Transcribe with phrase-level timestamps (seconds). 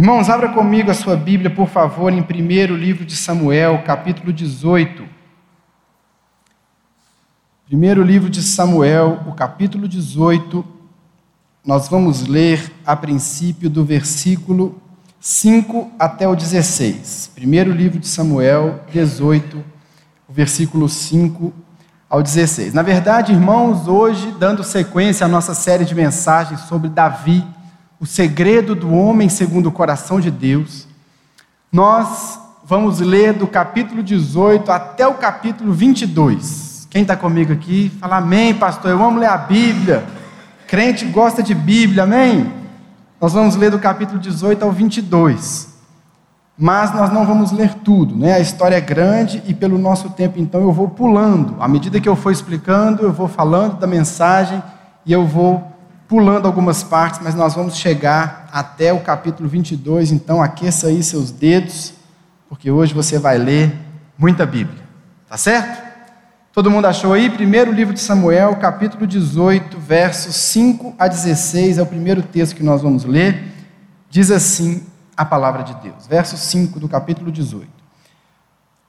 [0.00, 5.04] Irmãos, abra comigo a sua Bíblia, por favor, em primeiro livro de Samuel, capítulo 18.
[7.66, 10.64] Primeiro livro de Samuel, o capítulo 18.
[11.62, 14.80] Nós vamos ler a princípio do versículo
[15.20, 17.32] 5 até o 16.
[17.34, 19.62] Primeiro livro de Samuel, 18,
[20.26, 21.52] o versículo 5
[22.08, 22.72] ao 16.
[22.72, 27.44] Na verdade, irmãos, hoje, dando sequência à nossa série de mensagens sobre Davi,
[28.00, 30.88] o segredo do homem segundo o coração de Deus,
[31.70, 36.88] nós vamos ler do capítulo 18 até o capítulo 22.
[36.88, 37.92] Quem está comigo aqui?
[38.00, 38.90] Fala amém, pastor.
[38.90, 40.06] Eu amo ler a Bíblia.
[40.66, 42.50] Crente gosta de Bíblia, amém?
[43.20, 45.68] Nós vamos ler do capítulo 18 ao 22.
[46.56, 48.34] Mas nós não vamos ler tudo, né?
[48.34, 51.56] A história é grande e pelo nosso tempo, então, eu vou pulando.
[51.60, 54.62] À medida que eu for explicando, eu vou falando da mensagem
[55.04, 55.70] e eu vou
[56.10, 61.30] pulando algumas partes, mas nós vamos chegar até o capítulo 22, então aqueça aí seus
[61.30, 61.94] dedos,
[62.48, 63.72] porque hoje você vai ler
[64.18, 64.82] muita Bíblia.
[65.28, 65.80] Tá certo?
[66.52, 67.30] Todo mundo achou aí?
[67.30, 72.62] Primeiro livro de Samuel, capítulo 18, versos 5 a 16, é o primeiro texto que
[72.64, 73.44] nós vamos ler.
[74.10, 74.82] Diz assim
[75.16, 76.08] a palavra de Deus.
[76.08, 77.68] Verso 5 do capítulo 18.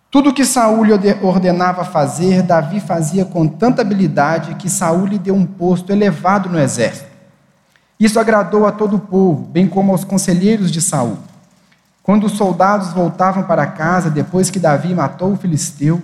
[0.10, 0.88] Tudo que Saul
[1.22, 6.60] ordenava fazer, Davi fazia com tanta habilidade que Saul lhe deu um posto elevado no
[6.60, 7.11] exército.
[8.02, 11.20] Isso agradou a todo o povo, bem como aos conselheiros de Saul.
[12.02, 16.02] Quando os soldados voltavam para casa depois que Davi matou o filisteu,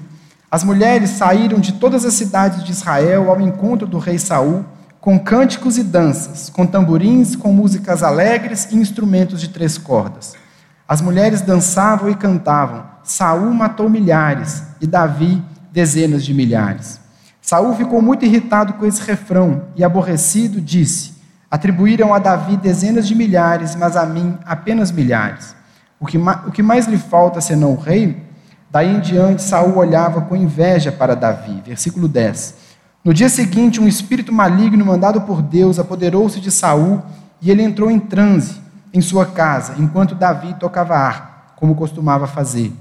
[0.52, 4.64] as mulheres saíram de todas as cidades de Israel ao encontro do rei Saul,
[5.02, 10.36] com cânticos e danças, com tamborins, com músicas alegres e instrumentos de três cordas.
[10.88, 17.00] As mulheres dançavam e cantavam: Saul matou milhares e Davi dezenas de milhares.
[17.42, 21.17] Saul ficou muito irritado com esse refrão e aborrecido disse:
[21.50, 25.56] Atribuíram a Davi dezenas de milhares, mas a mim apenas milhares.
[26.00, 28.22] O que, o que mais lhe falta senão o rei?
[28.70, 31.62] Daí em diante, Saul olhava com inveja para Davi.
[31.66, 32.56] Versículo 10.
[33.04, 37.02] No dia seguinte, um espírito maligno mandado por Deus apoderou-se de Saul
[37.42, 38.61] e ele entrou em transe
[38.93, 42.73] em sua casa, enquanto Davi tocava ar, como costumava fazer.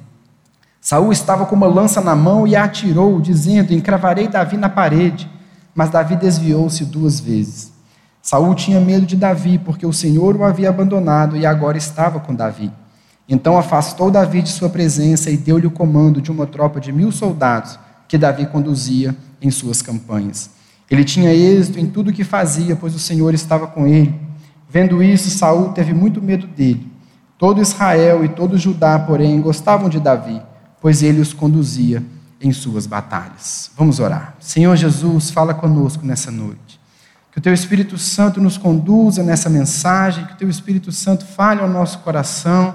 [0.80, 5.30] Saul estava com uma lança na mão e a atirou, dizendo: Encravarei Davi na parede.
[5.74, 7.75] Mas Davi desviou-se duas vezes.
[8.26, 12.34] Saul tinha medo de Davi, porque o Senhor o havia abandonado e agora estava com
[12.34, 12.72] Davi.
[13.28, 17.12] Então afastou Davi de sua presença e deu-lhe o comando de uma tropa de mil
[17.12, 17.78] soldados
[18.08, 20.50] que Davi conduzia em suas campanhas.
[20.90, 24.12] Ele tinha êxito em tudo o que fazia, pois o Senhor estava com ele.
[24.68, 26.84] Vendo isso, Saul teve muito medo dele.
[27.38, 30.42] Todo Israel e todo Judá, porém, gostavam de Davi,
[30.80, 32.02] pois ele os conduzia
[32.40, 33.70] em suas batalhas.
[33.76, 34.34] Vamos orar.
[34.40, 36.65] Senhor Jesus, fala conosco nessa noite.
[37.36, 41.60] Que o Teu Espírito Santo nos conduza nessa mensagem, que o Teu Espírito Santo fale
[41.60, 42.74] ao nosso coração,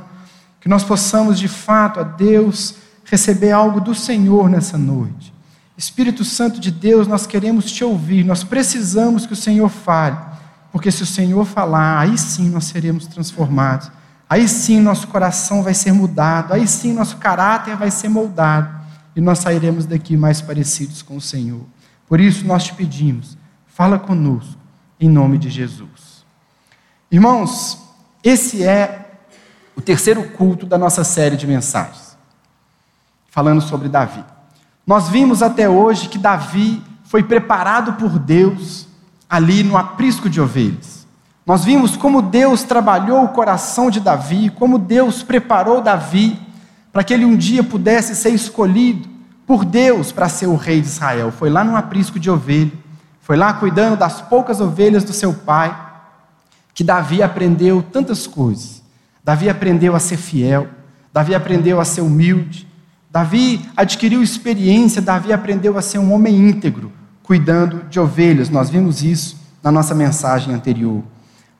[0.59, 5.33] que nós possamos de fato, a Deus, receber algo do Senhor nessa noite.
[5.75, 10.17] Espírito Santo de Deus, nós queremos te ouvir, nós precisamos que o Senhor fale,
[10.71, 13.89] porque se o Senhor falar, aí sim nós seremos transformados,
[14.29, 18.69] aí sim nosso coração vai ser mudado, aí sim nosso caráter vai ser moldado
[19.15, 21.65] e nós sairemos daqui mais parecidos com o Senhor.
[22.07, 23.40] Por isso nós te pedimos,
[23.73, 24.59] Fala conosco,
[24.99, 26.25] em nome de Jesus.
[27.09, 27.79] Irmãos,
[28.21, 29.11] esse é
[29.77, 32.17] o terceiro culto da nossa série de mensagens,
[33.29, 34.25] falando sobre Davi.
[34.85, 38.87] Nós vimos até hoje que Davi foi preparado por Deus
[39.29, 41.07] ali no aprisco de ovelhas.
[41.45, 46.37] Nós vimos como Deus trabalhou o coração de Davi, como Deus preparou Davi
[46.91, 49.07] para que ele um dia pudesse ser escolhido
[49.47, 51.31] por Deus para ser o rei de Israel.
[51.31, 52.71] Foi lá no aprisco de ovelha
[53.21, 55.75] foi lá cuidando das poucas ovelhas do seu pai,
[56.73, 58.81] que Davi aprendeu tantas coisas.
[59.23, 60.67] Davi aprendeu a ser fiel,
[61.13, 62.67] Davi aprendeu a ser humilde,
[63.09, 68.49] Davi adquiriu experiência, Davi aprendeu a ser um homem íntegro, cuidando de ovelhas.
[68.49, 71.03] Nós vimos isso na nossa mensagem anterior.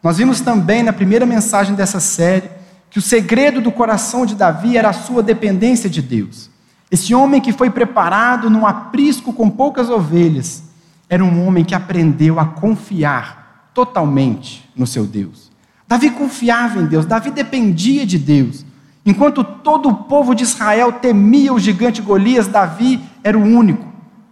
[0.01, 2.49] Nós vimos também na primeira mensagem dessa série
[2.89, 6.49] que o segredo do coração de Davi era a sua dependência de Deus.
[6.89, 10.63] Esse homem que foi preparado num aprisco com poucas ovelhas,
[11.11, 15.51] era um homem que aprendeu a confiar totalmente no seu Deus.
[15.85, 18.65] Davi confiava em Deus, Davi dependia de Deus.
[19.05, 23.85] Enquanto todo o povo de Israel temia o gigante Golias, Davi era o único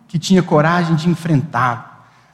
[0.07, 1.83] que tinha coragem de enfrentá-lo.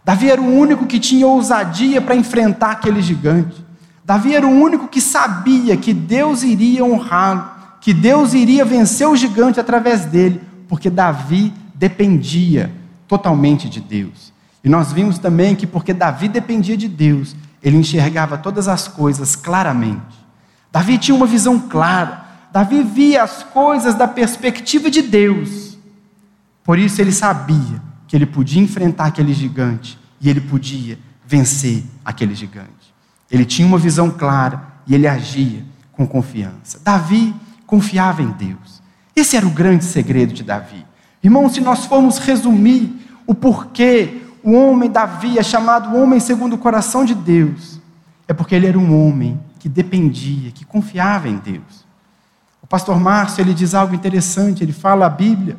[0.04, 3.66] Davi era o único que tinha ousadia para enfrentar aquele gigante.
[4.04, 7.50] Davi era o único que sabia que Deus iria honrá-lo,
[7.82, 12.72] que Deus iria vencer o gigante através dele, porque Davi dependia
[13.08, 14.35] totalmente de Deus.
[14.66, 19.36] E nós vimos também que, porque Davi dependia de Deus, ele enxergava todas as coisas
[19.36, 20.26] claramente.
[20.72, 22.26] Davi tinha uma visão clara.
[22.52, 25.78] Davi via as coisas da perspectiva de Deus.
[26.64, 30.98] Por isso ele sabia que ele podia enfrentar aquele gigante e ele podia
[31.28, 32.94] vencer aquele gigante.
[33.30, 36.80] Ele tinha uma visão clara e ele agia com confiança.
[36.84, 37.36] Davi
[37.68, 38.82] confiava em Deus.
[39.16, 40.84] Esse era o grande segredo de Davi.
[41.24, 42.92] Irmão, se nós formos resumir
[43.28, 47.82] o porquê o homem Davi é chamado homem segundo o coração de Deus,
[48.28, 51.84] é porque ele era um homem que dependia, que confiava em Deus.
[52.62, 55.58] O pastor Márcio, ele diz algo interessante, ele fala a Bíblia,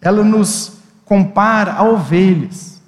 [0.00, 2.80] ela nos compara a ovelhas.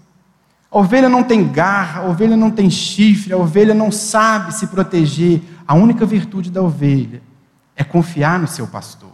[0.70, 4.66] A ovelha não tem garra, a ovelha não tem chifre, a ovelha não sabe se
[4.68, 5.42] proteger.
[5.68, 7.22] A única virtude da ovelha
[7.76, 9.12] é confiar no seu pastor.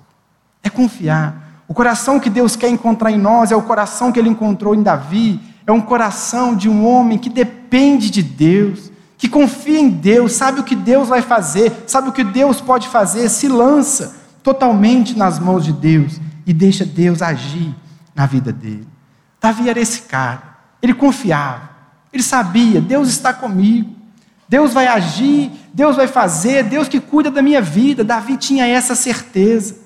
[0.62, 1.62] É confiar.
[1.66, 4.82] O coração que Deus quer encontrar em nós é o coração que ele encontrou em
[4.82, 10.32] Davi, é um coração de um homem que depende de Deus, que confia em Deus,
[10.32, 15.16] sabe o que Deus vai fazer, sabe o que Deus pode fazer, se lança totalmente
[15.16, 17.74] nas mãos de Deus e deixa Deus agir
[18.14, 18.88] na vida dele.
[19.40, 20.42] Davi era esse cara,
[20.82, 21.70] ele confiava,
[22.12, 23.94] ele sabia: Deus está comigo,
[24.48, 28.02] Deus vai agir, Deus vai fazer, Deus que cuida da minha vida.
[28.02, 29.76] Davi tinha essa certeza.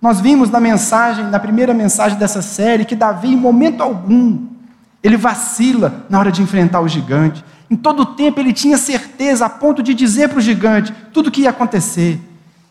[0.00, 4.46] Nós vimos na mensagem, na primeira mensagem dessa série, que Davi, em momento algum,
[5.02, 7.44] ele vacila na hora de enfrentar o gigante.
[7.70, 11.28] Em todo o tempo ele tinha certeza, a ponto de dizer para o gigante tudo
[11.28, 12.20] o que ia acontecer.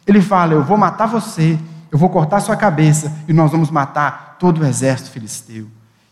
[0.06, 1.58] Ele fala: Eu vou matar você,
[1.92, 5.68] eu vou cortar sua cabeça e nós vamos matar todo o exército filisteu.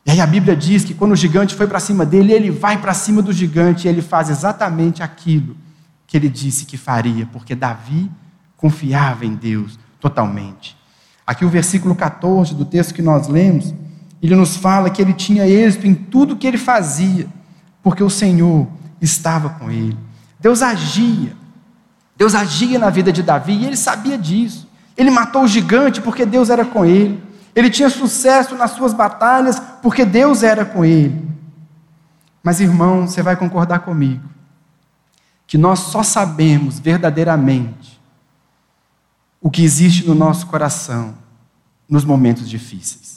[0.05, 2.77] E aí a Bíblia diz que quando o gigante foi para cima dele, ele vai
[2.77, 5.55] para cima do gigante e ele faz exatamente aquilo
[6.07, 8.09] que ele disse que faria, porque Davi
[8.55, 10.77] confiava em Deus totalmente.
[11.25, 13.73] Aqui o versículo 14 do texto que nós lemos,
[14.21, 17.27] ele nos fala que ele tinha êxito em tudo que ele fazia,
[17.83, 18.67] porque o Senhor
[19.01, 19.97] estava com ele.
[20.39, 21.35] Deus agia,
[22.15, 24.67] Deus agia na vida de Davi e ele sabia disso.
[24.95, 27.21] Ele matou o gigante porque Deus era com ele.
[27.55, 31.27] Ele tinha sucesso nas suas batalhas porque Deus era com ele.
[32.43, 34.23] Mas, irmão, você vai concordar comigo
[35.45, 38.01] que nós só sabemos verdadeiramente
[39.41, 41.15] o que existe no nosso coração
[41.87, 43.16] nos momentos difíceis.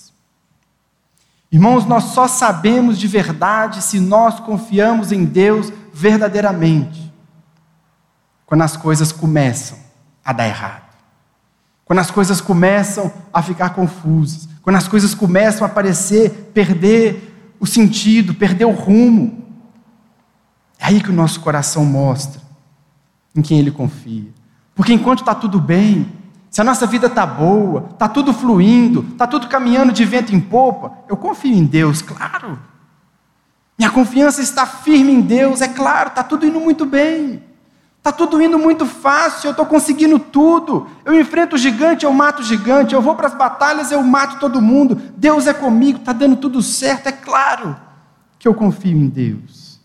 [1.52, 7.12] Irmãos, nós só sabemos de verdade se nós confiamos em Deus verdadeiramente
[8.46, 9.78] quando as coisas começam
[10.24, 10.90] a dar errado.
[11.84, 17.66] Quando as coisas começam a ficar confusas, quando as coisas começam a parecer perder o
[17.66, 19.44] sentido, perder o rumo,
[20.78, 22.40] é aí que o nosso coração mostra
[23.34, 24.28] em quem ele confia.
[24.74, 26.10] Porque enquanto está tudo bem,
[26.50, 30.40] se a nossa vida está boa, está tudo fluindo, está tudo caminhando de vento em
[30.40, 32.58] popa, eu confio em Deus, claro.
[33.78, 37.42] Minha confiança está firme em Deus, é claro, está tudo indo muito bem.
[37.96, 40.86] Está tudo indo muito fácil, eu estou conseguindo tudo.
[41.04, 42.94] Eu enfrento o gigante, eu mato o gigante.
[42.94, 45.00] Eu vou para as batalhas, eu mato todo mundo.
[45.18, 47.08] Deus é comigo, está dando tudo certo.
[47.08, 47.76] É claro
[48.38, 49.78] que eu confio em Deus.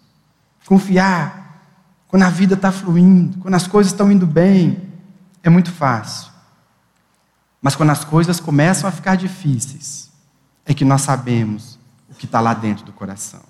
[0.66, 1.60] Confiar
[2.08, 4.82] quando a vida está fluindo, quando as coisas estão indo bem,
[5.44, 6.35] é muito fácil.
[7.66, 10.12] Mas quando as coisas começam a ficar difíceis,
[10.68, 13.42] é que nós sabemos o que está lá dentro do coração.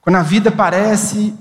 [0.00, 1.32] Quando a vida parece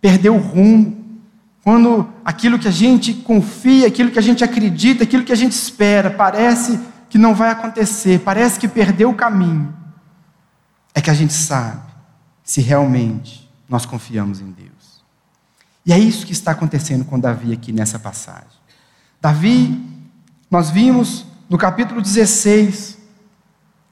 [0.00, 1.20] perder o rumo,
[1.62, 5.52] quando aquilo que a gente confia, aquilo que a gente acredita, aquilo que a gente
[5.52, 9.76] espera, parece que não vai acontecer, parece que perdeu o caminho,
[10.94, 11.92] é que a gente sabe
[12.42, 15.04] se realmente nós confiamos em Deus.
[15.84, 18.48] E é isso que está acontecendo com Davi aqui nessa passagem.
[19.20, 19.94] Davi,
[20.50, 22.96] nós vimos no capítulo 16,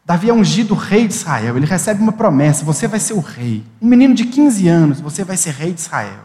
[0.04, 3.64] Davi é ungido rei de Israel, ele recebe uma promessa: você vai ser o rei.
[3.80, 6.20] Um menino de 15 anos, você vai ser rei de Israel.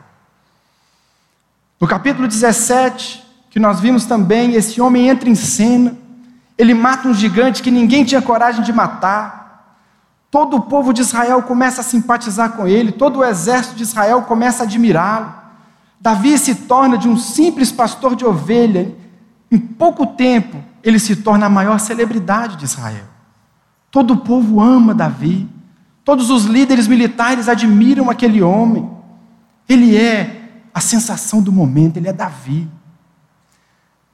[1.79, 5.95] No capítulo 17, que nós vimos também, esse homem entra em cena,
[6.57, 9.39] ele mata um gigante que ninguém tinha coragem de matar.
[10.29, 14.23] Todo o povo de Israel começa a simpatizar com ele, todo o exército de Israel
[14.23, 15.33] começa a admirá-lo.
[15.99, 18.93] Davi se torna de um simples pastor de ovelha,
[19.51, 23.05] em pouco tempo, ele se torna a maior celebridade de Israel.
[23.89, 25.49] Todo o povo ama Davi,
[26.05, 28.89] todos os líderes militares admiram aquele homem.
[29.67, 32.69] Ele é a sensação do momento, ele é Davi.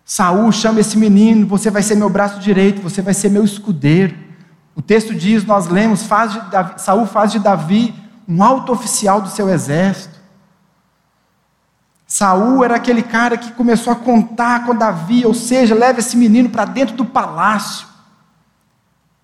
[0.05, 4.15] Saul chama esse menino, você vai ser meu braço direito, você vai ser meu escudeiro.
[4.75, 7.93] O texto diz, nós lemos, faz Davi, Saul faz de Davi
[8.27, 10.14] um alto oficial do seu exército.
[12.07, 16.50] Saul era aquele cara que começou a contar com Davi, ou seja, leva esse menino
[16.50, 17.88] para dentro do palácio.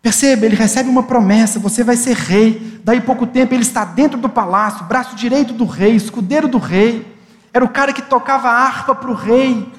[0.01, 2.81] Perceba, ele recebe uma promessa: você vai ser rei.
[2.83, 7.07] Daí pouco tempo ele está dentro do palácio, braço direito do rei, escudeiro do rei.
[7.53, 9.71] Era o cara que tocava a harpa para o rei.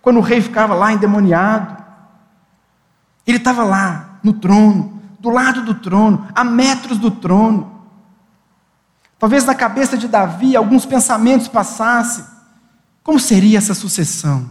[0.00, 1.84] quando o rei ficava lá endemoniado.
[3.26, 7.82] Ele estava lá, no trono, do lado do trono, a metros do trono.
[9.18, 12.35] Talvez na cabeça de Davi alguns pensamentos passassem.
[13.06, 14.48] Como seria essa sucessão?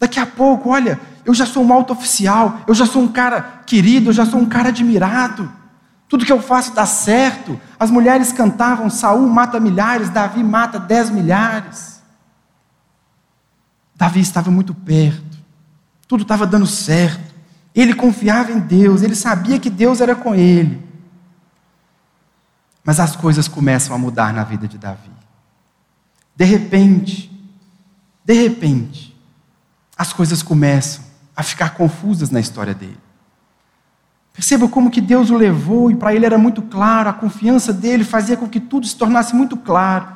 [0.00, 3.62] Daqui a pouco, olha, eu já sou um alto oficial, eu já sou um cara
[3.64, 5.48] querido, eu já sou um cara admirado.
[6.08, 7.58] Tudo que eu faço dá certo.
[7.78, 12.02] As mulheres cantavam: Saul mata milhares, Davi mata dez milhares.
[13.94, 15.38] Davi estava muito perto,
[16.08, 17.32] tudo estava dando certo.
[17.72, 20.84] Ele confiava em Deus, ele sabia que Deus era com ele.
[22.82, 25.12] Mas as coisas começam a mudar na vida de Davi.
[26.34, 27.33] De repente,
[28.24, 29.14] de repente,
[29.96, 31.04] as coisas começam
[31.36, 32.98] a ficar confusas na história dele.
[34.32, 38.02] Perceba como que Deus o levou e para ele era muito claro, a confiança dele
[38.02, 40.08] fazia com que tudo se tornasse muito claro.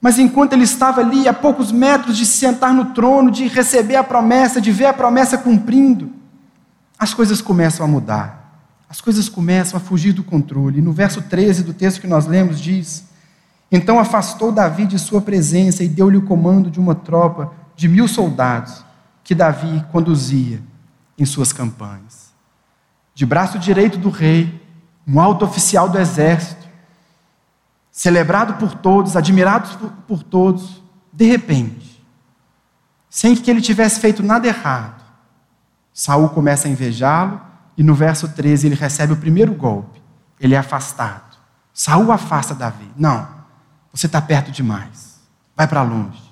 [0.00, 3.96] Mas enquanto ele estava ali, a poucos metros de se sentar no trono, de receber
[3.96, 6.12] a promessa, de ver a promessa cumprindo,
[6.98, 8.42] as coisas começam a mudar.
[8.88, 10.78] As coisas começam a fugir do controle.
[10.78, 13.04] E no verso 13 do texto que nós lemos diz:
[13.72, 18.06] Então afastou Davi de sua presença e deu-lhe o comando de uma tropa de mil
[18.06, 18.84] soldados
[19.24, 20.62] que Davi conduzia
[21.18, 22.22] em suas campanhas
[23.14, 24.60] de braço direito do rei,
[25.06, 26.66] um alto oficial do exército,
[27.90, 32.02] celebrado por todos, admirado por, todos, de repente,
[33.10, 35.02] sem que ele tivesse feito nada errado,
[35.92, 37.40] Saul começa a invejá-lo
[37.76, 40.00] e no verso 13 ele recebe o primeiro golpe.
[40.40, 41.36] Ele é afastado.
[41.74, 42.90] Saul afasta Davi.
[42.96, 43.28] Não,
[43.92, 45.20] você está perto demais.
[45.54, 46.22] Vai para longe.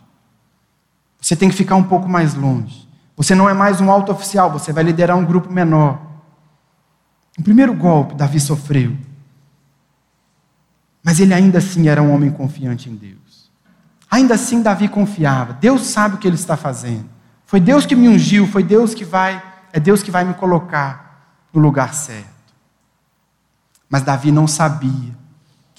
[1.21, 2.88] Você tem que ficar um pouco mais longe.
[3.17, 6.00] Você não é mais um alto oficial, você vai liderar um grupo menor.
[7.38, 8.97] O primeiro golpe Davi sofreu.
[11.02, 13.50] Mas ele ainda assim era um homem confiante em Deus.
[14.11, 15.52] Ainda assim Davi confiava.
[15.52, 17.09] Deus sabe o que ele está fazendo.
[17.45, 21.45] Foi Deus que me ungiu, foi Deus que vai, é Deus que vai me colocar
[21.52, 22.29] no lugar certo.
[23.88, 25.19] Mas Davi não sabia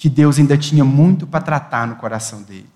[0.02, 2.68] que Deus ainda tinha muito para tratar no coração dele.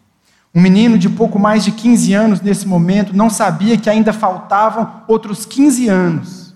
[0.54, 5.02] Um menino de pouco mais de 15 anos nesse momento não sabia que ainda faltavam
[5.08, 6.54] outros 15 anos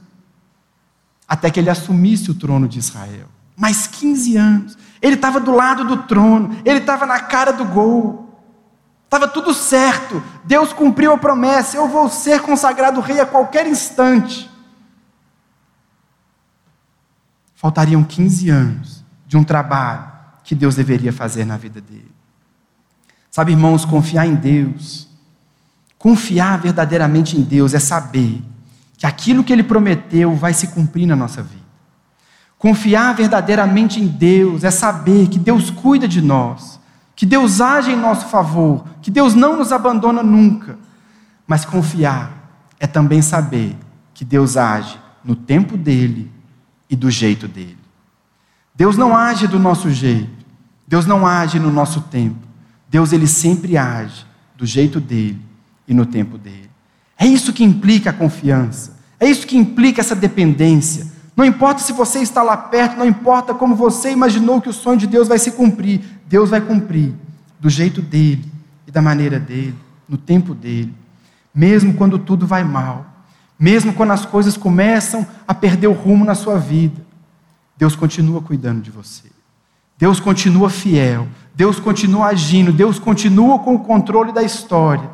[1.27, 3.27] até que ele assumisse o trono de Israel.
[3.57, 4.79] Mais 15 anos.
[5.03, 8.41] Ele estava do lado do trono, ele estava na cara do gol.
[9.07, 10.23] Estava tudo certo.
[10.45, 14.49] Deus cumpriu a promessa: eu vou ser consagrado rei a qualquer instante.
[17.57, 22.11] Faltariam 15 anos de um trabalho que Deus deveria fazer na vida dele.
[23.31, 25.09] Sabe, irmãos, confiar em Deus,
[25.99, 28.43] confiar verdadeiramente em Deus é saber
[28.99, 31.61] que aquilo que ele prometeu vai se cumprir na nossa vida.
[32.59, 36.79] Confiar verdadeiramente em Deus é saber que Deus cuida de nós,
[37.17, 40.79] que Deus age em nosso favor, que Deus não nos abandona nunca.
[41.47, 42.31] Mas confiar
[42.79, 43.75] é também saber
[44.13, 46.31] que Deus age no tempo dele
[46.91, 47.80] e do jeito dele.
[48.81, 50.47] Deus não age do nosso jeito,
[50.89, 52.49] Deus não age no nosso tempo.
[52.89, 54.25] Deus ele sempre age
[54.57, 55.39] do jeito dele
[55.87, 56.71] e no tempo dele.
[57.19, 58.97] É isso que implica a confiança.
[59.21, 61.07] É isso que implica essa dependência.
[61.37, 64.97] Não importa se você está lá perto, não importa como você imaginou que o sonho
[64.97, 66.01] de Deus vai se cumprir.
[66.27, 67.13] Deus vai cumprir
[67.61, 68.51] do jeito dele
[68.87, 69.77] e da maneira dele,
[70.09, 70.95] no tempo dele.
[71.55, 73.05] Mesmo quando tudo vai mal,
[73.59, 77.10] mesmo quando as coisas começam a perder o rumo na sua vida,
[77.81, 79.33] Deus continua cuidando de você.
[79.97, 85.11] Deus continua fiel, Deus continua agindo, Deus continua com o controle da história.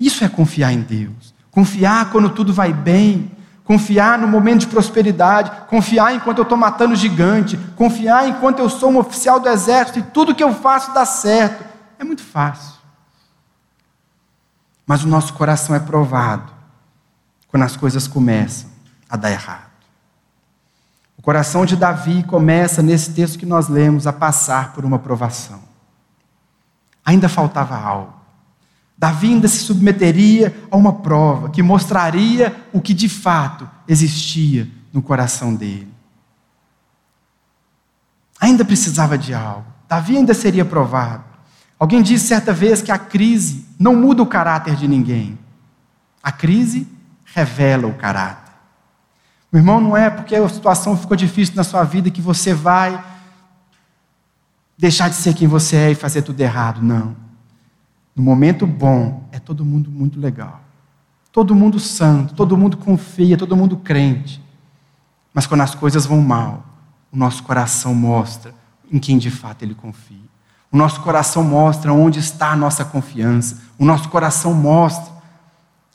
[0.00, 1.32] Isso é confiar em Deus.
[1.48, 3.30] Confiar quando tudo vai bem.
[3.62, 5.52] Confiar no momento de prosperidade.
[5.68, 7.56] Confiar enquanto eu estou matando gigante.
[7.76, 11.64] Confiar enquanto eu sou um oficial do exército e tudo que eu faço dá certo.
[12.00, 12.80] É muito fácil.
[14.84, 16.52] Mas o nosso coração é provado
[17.46, 18.68] quando as coisas começam
[19.08, 19.71] a dar errado.
[21.22, 25.60] O coração de Davi começa, nesse texto que nós lemos, a passar por uma provação.
[27.04, 28.12] Ainda faltava algo.
[28.98, 35.00] Davi ainda se submeteria a uma prova que mostraria o que de fato existia no
[35.00, 35.94] coração dele.
[38.40, 39.66] Ainda precisava de algo.
[39.88, 41.22] Davi ainda seria provado.
[41.78, 45.38] Alguém disse certa vez que a crise não muda o caráter de ninguém.
[46.20, 46.88] A crise
[47.24, 48.41] revela o caráter.
[49.52, 53.04] Meu irmão, não é porque a situação ficou difícil na sua vida que você vai
[54.78, 56.80] deixar de ser quem você é e fazer tudo errado.
[56.80, 57.14] Não.
[58.16, 60.60] No momento bom, é todo mundo muito legal.
[61.30, 64.42] Todo mundo santo, todo mundo confia, todo mundo crente.
[65.34, 66.64] Mas quando as coisas vão mal,
[67.12, 68.54] o nosso coração mostra
[68.90, 70.16] em quem de fato ele confia.
[70.70, 73.60] O nosso coração mostra onde está a nossa confiança.
[73.78, 75.12] O nosso coração mostra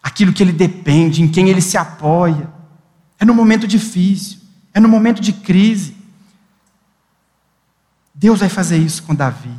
[0.01, 2.55] aquilo que ele depende, em quem ele se apoia.
[3.19, 4.39] É no momento difícil,
[4.74, 5.95] é no momento de crise.
[8.13, 9.51] Deus vai fazer isso com Davi.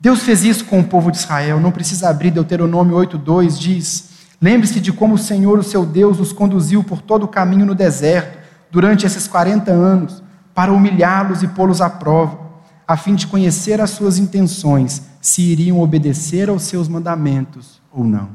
[0.00, 1.58] Deus fez isso com o povo de Israel.
[1.58, 4.10] Não precisa abrir Deuteronômio 8:2 diz:
[4.40, 7.74] Lembre-se de como o Senhor, o seu Deus, os conduziu por todo o caminho no
[7.74, 8.38] deserto
[8.70, 10.22] durante esses 40 anos,
[10.54, 12.38] para humilhá-los e pô-los à prova,
[12.86, 18.30] a fim de conhecer as suas intenções, se iriam obedecer aos seus mandamentos ou não.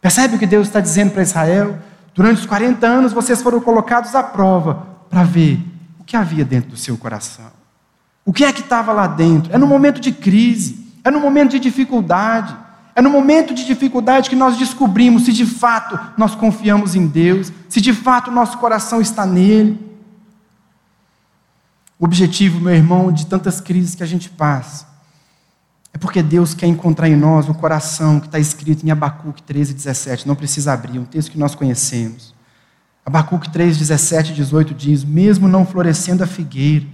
[0.00, 1.78] Percebe o que Deus está dizendo para Israel?
[2.16, 5.62] Durante os 40 anos vocês foram colocados à prova para ver
[6.00, 7.44] o que havia dentro do seu coração.
[8.24, 9.54] O que é que estava lá dentro?
[9.54, 12.56] É no momento de crise, é no momento de dificuldade,
[12.94, 17.52] é no momento de dificuldade que nós descobrimos se de fato nós confiamos em Deus,
[17.68, 19.78] se de fato nosso coração está nele.
[21.98, 24.86] O objetivo, meu irmão, de tantas crises que a gente passa,
[25.96, 29.72] é porque Deus quer encontrar em nós o coração que está escrito em Abacuque 13,
[29.72, 30.28] 17.
[30.28, 32.34] Não precisa abrir, é um texto que nós conhecemos.
[33.02, 36.84] Abacuque 3, 17 e 18 diz: Mesmo não florescendo a figueira,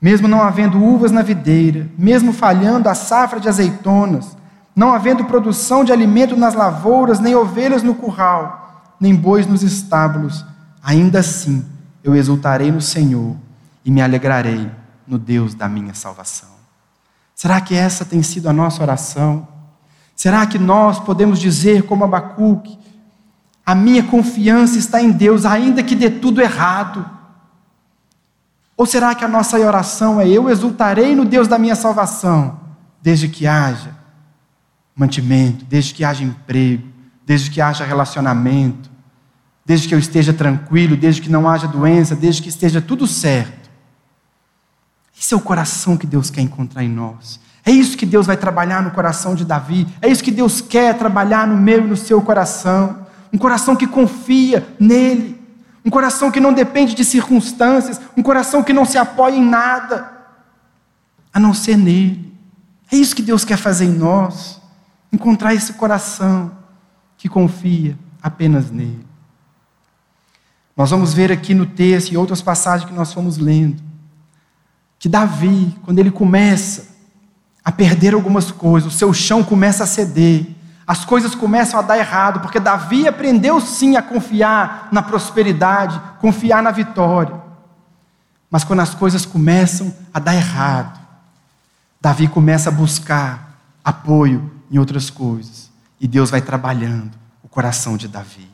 [0.00, 4.36] mesmo não havendo uvas na videira, mesmo falhando a safra de azeitonas,
[4.76, 10.46] não havendo produção de alimento nas lavouras, nem ovelhas no curral, nem bois nos estábulos,
[10.80, 11.66] ainda assim
[12.04, 13.34] eu exultarei no Senhor
[13.84, 14.70] e me alegrarei
[15.08, 16.51] no Deus da minha salvação.
[17.34, 19.48] Será que essa tem sido a nossa oração?
[20.14, 22.78] Será que nós podemos dizer, como Abacuque,
[23.64, 27.08] a minha confiança está em Deus, ainda que dê tudo errado?
[28.76, 32.60] Ou será que a nossa oração é: eu exultarei no Deus da minha salvação,
[33.00, 33.96] desde que haja
[34.94, 36.86] mantimento, desde que haja emprego,
[37.24, 38.90] desde que haja relacionamento,
[39.64, 43.61] desde que eu esteja tranquilo, desde que não haja doença, desde que esteja tudo certo?
[45.22, 47.38] Esse é o coração que Deus quer encontrar em nós.
[47.64, 49.86] É isso que Deus vai trabalhar no coração de Davi.
[50.02, 53.06] É isso que Deus quer trabalhar no meu e no seu coração.
[53.32, 55.40] Um coração que confia nele.
[55.84, 58.00] Um coração que não depende de circunstâncias.
[58.16, 60.10] Um coração que não se apoia em nada
[61.32, 62.36] a não ser nele.
[62.90, 64.60] É isso que Deus quer fazer em nós.
[65.12, 66.50] Encontrar esse coração
[67.16, 69.06] que confia apenas nele.
[70.76, 73.91] Nós vamos ver aqui no texto e outras passagens que nós fomos lendo
[75.02, 76.86] que Davi, quando ele começa
[77.64, 80.46] a perder algumas coisas, o seu chão começa a ceder,
[80.86, 86.62] as coisas começam a dar errado, porque Davi aprendeu sim a confiar na prosperidade, confiar
[86.62, 87.34] na vitória.
[88.48, 91.00] Mas quando as coisas começam a dar errado,
[92.00, 95.68] Davi começa a buscar apoio em outras coisas,
[96.00, 98.48] e Deus vai trabalhando o coração de Davi.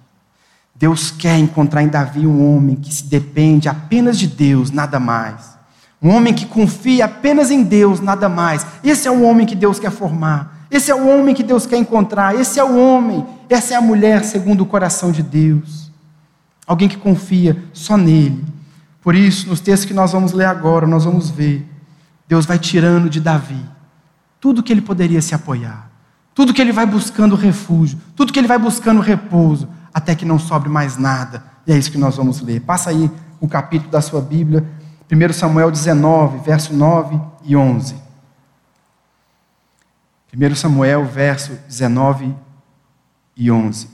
[0.75, 5.58] Deus quer encontrar em Davi um homem que se depende apenas de Deus, nada mais
[6.01, 8.65] um homem que confia apenas em Deus, nada mais.
[8.85, 10.67] Esse é o homem que Deus quer formar.
[10.71, 12.35] Esse é o homem que Deus quer encontrar.
[12.35, 15.91] Esse é o homem, essa é a mulher segundo o coração de Deus.
[16.67, 18.45] Alguém que confia só nele.
[19.01, 21.67] Por isso, nos textos que nós vamos ler agora, nós vamos ver.
[22.29, 23.65] Deus vai tirando de Davi
[24.41, 25.91] tudo que ele poderia se apoiar,
[26.35, 30.39] tudo que ele vai buscando refúgio, tudo que ele vai buscando repouso, até que não
[30.39, 31.43] sobre mais nada.
[31.67, 32.61] E é isso que nós vamos ler.
[32.61, 34.65] Passa aí o capítulo da sua Bíblia
[35.11, 37.97] 1 Samuel 19, verso 9 e 11.
[40.35, 42.35] 1 Samuel, verso 19
[43.37, 43.88] e 11.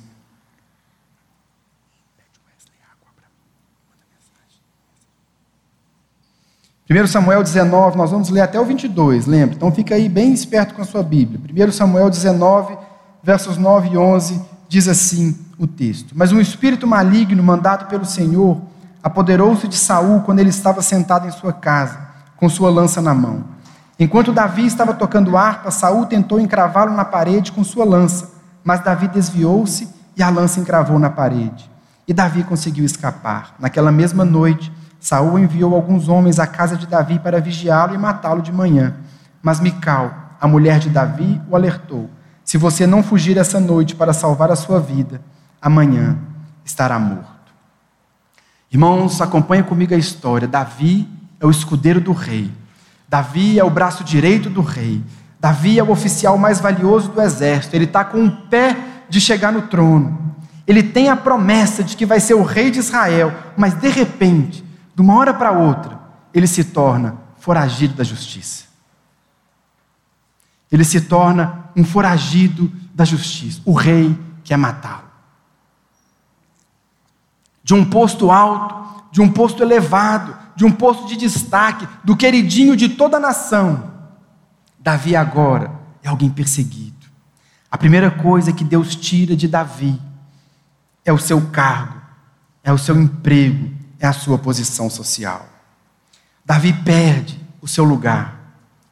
[6.84, 9.56] Primeiro Samuel 19, nós vamos ler até o 22, lembra?
[9.56, 11.40] Então fica aí bem esperto com a sua Bíblia.
[11.68, 12.76] 1 Samuel 19,
[13.22, 18.60] versos 9 e 11, diz assim o texto: Mas um espírito maligno mandado pelo Senhor
[19.04, 21.98] apoderou-se de Saul quando ele estava sentado em sua casa,
[22.38, 23.44] com sua lança na mão.
[24.00, 28.32] Enquanto Davi estava tocando harpa, Saul tentou encravá-lo na parede com sua lança,
[28.64, 31.70] mas Davi desviou-se e a lança encravou na parede.
[32.08, 33.54] E Davi conseguiu escapar.
[33.60, 38.40] Naquela mesma noite, Saul enviou alguns homens à casa de Davi para vigiá-lo e matá-lo
[38.40, 38.94] de manhã.
[39.42, 42.08] Mas Mical, a mulher de Davi, o alertou:
[42.42, 45.20] Se você não fugir essa noite para salvar a sua vida,
[45.60, 46.16] amanhã
[46.64, 47.33] estará morto.
[48.74, 50.48] Irmãos, acompanha comigo a história.
[50.48, 51.08] Davi
[51.38, 52.50] é o escudeiro do rei.
[53.08, 55.00] Davi é o braço direito do rei.
[55.38, 57.76] Davi é o oficial mais valioso do exército.
[57.76, 58.76] Ele está com um pé
[59.08, 60.34] de chegar no trono.
[60.66, 64.64] Ele tem a promessa de que vai ser o rei de Israel, mas de repente,
[64.92, 66.00] de uma hora para outra,
[66.34, 68.64] ele se torna foragido da justiça.
[70.72, 73.60] Ele se torna um foragido da justiça.
[73.64, 75.03] O rei quer matá-lo
[77.64, 82.76] de um posto alto, de um posto elevado, de um posto de destaque, do queridinho
[82.76, 83.90] de toda a nação.
[84.78, 85.72] Davi agora
[86.02, 87.06] é alguém perseguido.
[87.70, 89.98] A primeira coisa que Deus tira de Davi
[91.04, 92.00] é o seu cargo,
[92.62, 95.46] é o seu emprego, é a sua posição social.
[96.44, 98.38] Davi perde o seu lugar,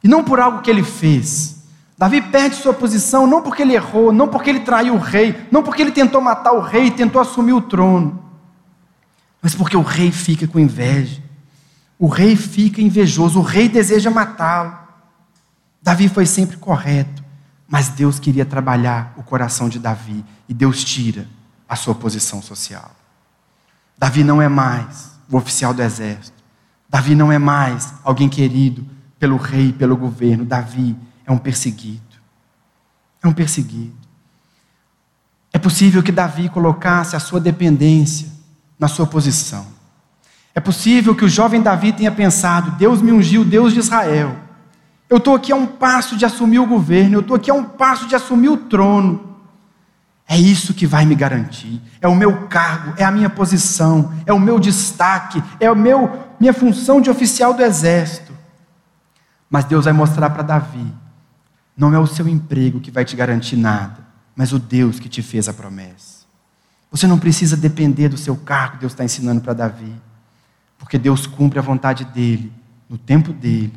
[0.02, 1.62] e não por algo que ele fez.
[1.96, 5.62] Davi perde sua posição não porque ele errou, não porque ele traiu o rei, não
[5.62, 8.21] porque ele tentou matar o rei, tentou assumir o trono,
[9.42, 11.20] mas porque o rei fica com inveja.
[11.98, 14.78] O rei fica invejoso, o rei deseja matá-lo.
[15.82, 17.24] Davi foi sempre correto,
[17.66, 21.26] mas Deus queria trabalhar o coração de Davi e Deus tira
[21.68, 22.94] a sua posição social.
[23.98, 26.42] Davi não é mais o oficial do exército.
[26.88, 28.86] Davi não é mais alguém querido
[29.18, 30.44] pelo rei, pelo governo.
[30.44, 32.02] Davi é um perseguido.
[33.22, 33.96] É um perseguido.
[35.52, 38.31] É possível que Davi colocasse a sua dependência
[38.82, 39.64] na sua posição.
[40.52, 44.36] É possível que o jovem Davi tenha pensado: Deus me ungiu, Deus de Israel.
[45.08, 47.62] Eu estou aqui a um passo de assumir o governo, eu estou aqui a um
[47.62, 49.36] passo de assumir o trono.
[50.28, 51.80] É isso que vai me garantir.
[52.00, 56.18] É o meu cargo, é a minha posição, é o meu destaque, é o meu
[56.40, 58.32] minha função de oficial do exército.
[59.48, 60.92] Mas Deus vai mostrar para Davi:
[61.76, 63.98] não é o seu emprego que vai te garantir nada,
[64.34, 66.21] mas o Deus que te fez a promessa.
[66.92, 69.94] Você não precisa depender do seu cargo, Deus está ensinando para Davi,
[70.78, 72.52] porque Deus cumpre a vontade dele,
[72.88, 73.72] no tempo dele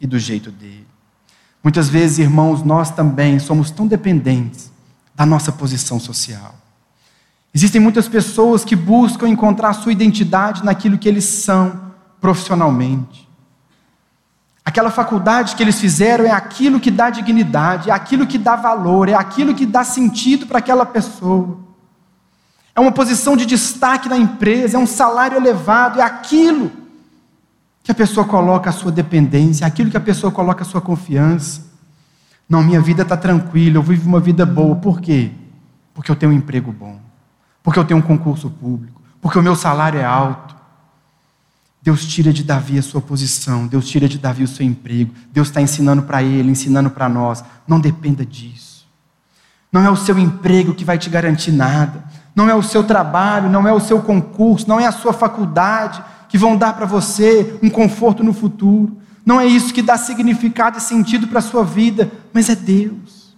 [0.00, 0.86] e do jeito dele.
[1.64, 4.70] Muitas vezes, irmãos, nós também somos tão dependentes
[5.14, 6.54] da nossa posição social.
[7.52, 13.28] Existem muitas pessoas que buscam encontrar sua identidade naquilo que eles são profissionalmente.
[14.64, 19.08] Aquela faculdade que eles fizeram é aquilo que dá dignidade, é aquilo que dá valor,
[19.08, 21.69] é aquilo que dá sentido para aquela pessoa.
[22.74, 26.70] É uma posição de destaque na empresa, é um salário elevado, é aquilo
[27.82, 30.80] que a pessoa coloca a sua dependência, é aquilo que a pessoa coloca a sua
[30.80, 31.68] confiança.
[32.48, 34.74] Não, minha vida está tranquila, eu vivo uma vida boa.
[34.76, 35.30] Por quê?
[35.94, 37.00] Porque eu tenho um emprego bom.
[37.62, 39.00] Porque eu tenho um concurso público.
[39.20, 40.56] Porque o meu salário é alto.
[41.82, 43.66] Deus tira de Davi a sua posição.
[43.66, 45.14] Deus tira de Davi o seu emprego.
[45.32, 47.42] Deus está ensinando para ele, ensinando para nós.
[47.66, 48.86] Não dependa disso.
[49.72, 52.04] Não é o seu emprego que vai te garantir nada.
[52.34, 56.02] Não é o seu trabalho, não é o seu concurso, não é a sua faculdade
[56.28, 58.96] que vão dar para você um conforto no futuro.
[59.26, 63.36] Não é isso que dá significado e sentido para a sua vida, mas é Deus.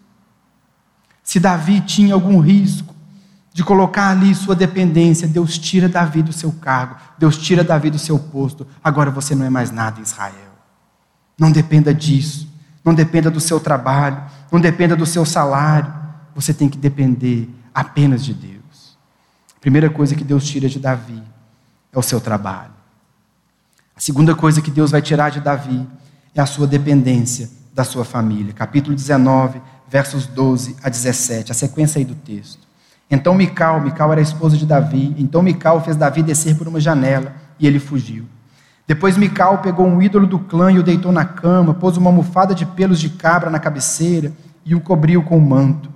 [1.22, 2.94] Se Davi tinha algum risco
[3.52, 7.98] de colocar ali sua dependência, Deus tira Davi do seu cargo, Deus tira Davi do
[7.98, 8.66] seu posto.
[8.82, 10.52] Agora você não é mais nada em Israel.
[11.38, 12.52] Não dependa disso.
[12.84, 15.92] Não dependa do seu trabalho, não dependa do seu salário.
[16.34, 18.61] Você tem que depender apenas de Deus.
[19.62, 21.22] Primeira coisa que Deus tira de Davi
[21.92, 22.72] é o seu trabalho.
[23.96, 25.86] A segunda coisa que Deus vai tirar de Davi
[26.34, 28.52] é a sua dependência da sua família.
[28.52, 32.66] Capítulo 19, versos 12 a 17, a sequência aí do texto.
[33.08, 36.80] Então Mical, Mical era a esposa de Davi, então Mical fez Davi descer por uma
[36.80, 38.26] janela e ele fugiu.
[38.84, 42.52] Depois Mical pegou um ídolo do clã e o deitou na cama, pôs uma almofada
[42.52, 44.32] de pelos de cabra na cabeceira
[44.64, 45.88] e o cobriu com um manto.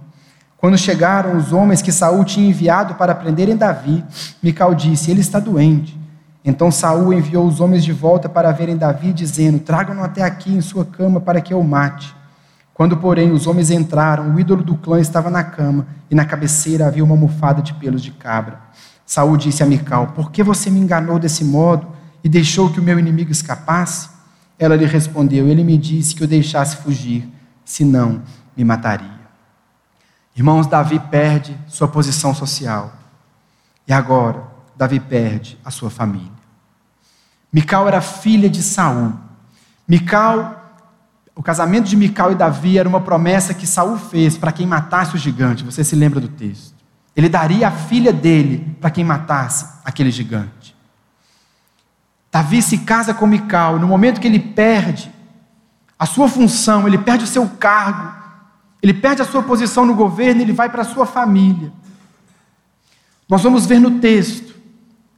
[0.58, 4.04] Quando chegaram os homens que Saul tinha enviado para prenderem Davi,
[4.42, 5.98] Mical disse: Ele está doente.
[6.44, 10.60] Então Saul enviou os homens de volta para verem Davi, dizendo: Tragam-no até aqui em
[10.60, 12.14] sua cama para que eu o mate.
[12.72, 16.86] Quando, porém, os homens entraram, o ídolo do clã estava na cama, e na cabeceira
[16.86, 18.60] havia uma almofada de pelos de cabra.
[19.04, 21.86] Saul disse a Mical: Por que você me enganou desse modo
[22.22, 24.08] e deixou que o meu inimigo escapasse?
[24.58, 27.28] Ela lhe respondeu: Ele me disse que eu deixasse fugir,
[27.64, 28.22] senão
[28.56, 29.15] me mataria.
[30.36, 32.92] Irmãos, Davi perde sua posição social.
[33.88, 34.44] E agora,
[34.76, 36.36] Davi perde a sua família.
[37.50, 39.14] Mical era filha de Saul.
[39.88, 40.62] Mical,
[41.34, 45.14] o casamento de Mical e Davi era uma promessa que Saul fez para quem matasse
[45.14, 45.64] o gigante.
[45.64, 46.74] Você se lembra do texto?
[47.16, 50.76] Ele daria a filha dele para quem matasse aquele gigante.
[52.30, 55.10] Davi se casa com Mical, no momento que ele perde
[55.98, 58.25] a sua função, ele perde o seu cargo,
[58.86, 61.72] ele perde a sua posição no governo, ele vai para a sua família.
[63.28, 64.54] Nós vamos ver no texto,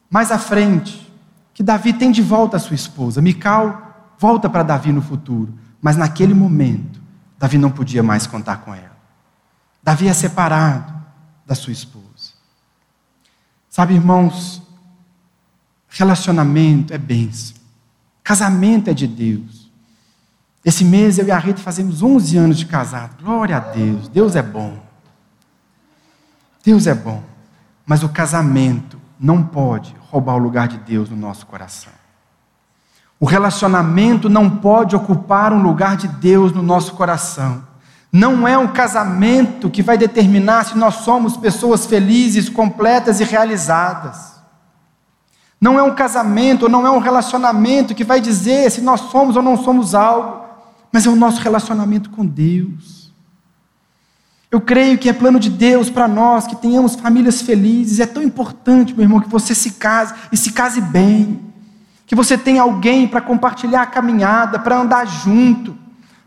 [0.08, 1.12] mais à frente,
[1.52, 3.20] que Davi tem de volta a sua esposa.
[3.20, 5.52] Mical volta para Davi no futuro,
[5.82, 6.98] mas naquele momento,
[7.38, 8.96] Davi não podia mais contar com ela.
[9.82, 10.94] Davi é separado
[11.44, 12.32] da sua esposa.
[13.68, 14.62] Sabe, irmãos,
[15.90, 17.54] relacionamento é bênção.
[18.24, 19.57] Casamento é de Deus.
[20.68, 23.24] Esse mês eu e a Rita fazemos 11 anos de casado.
[23.24, 24.06] Glória a Deus.
[24.06, 24.76] Deus é bom.
[26.62, 27.22] Deus é bom.
[27.86, 31.90] Mas o casamento não pode roubar o lugar de Deus no nosso coração.
[33.18, 37.64] O relacionamento não pode ocupar um lugar de Deus no nosso coração.
[38.12, 44.34] Não é um casamento que vai determinar se nós somos pessoas felizes, completas e realizadas.
[45.58, 49.34] Não é um casamento, ou não é um relacionamento que vai dizer se nós somos
[49.34, 50.37] ou não somos algo,
[50.92, 53.12] mas é o nosso relacionamento com Deus.
[54.50, 58.00] Eu creio que é plano de Deus para nós que tenhamos famílias felizes.
[58.00, 61.40] É tão importante, meu irmão, que você se case e se case bem.
[62.06, 65.76] Que você tenha alguém para compartilhar a caminhada, para andar junto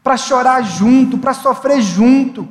[0.04, 2.48] para chorar junto, para sofrer junto.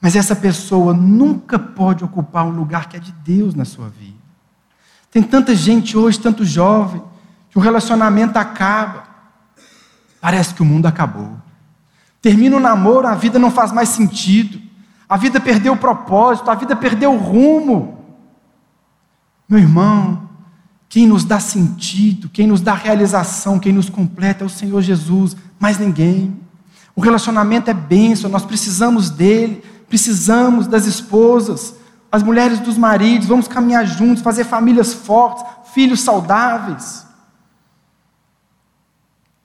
[0.00, 4.18] Mas essa pessoa nunca pode ocupar um lugar que é de Deus na sua vida.
[5.10, 7.02] Tem tanta gente hoje, tanto jovem,
[7.50, 9.09] que o relacionamento acaba.
[10.20, 11.32] Parece que o mundo acabou.
[12.20, 14.60] Termina o namoro, a vida não faz mais sentido.
[15.08, 17.98] A vida perdeu o propósito, a vida perdeu o rumo.
[19.48, 20.28] Meu irmão,
[20.88, 25.36] quem nos dá sentido, quem nos dá realização, quem nos completa é o Senhor Jesus
[25.58, 26.38] mais ninguém.
[26.94, 31.74] O relacionamento é bênção, nós precisamos dele, precisamos das esposas,
[32.12, 37.06] as mulheres dos maridos, vamos caminhar juntos, fazer famílias fortes, filhos saudáveis.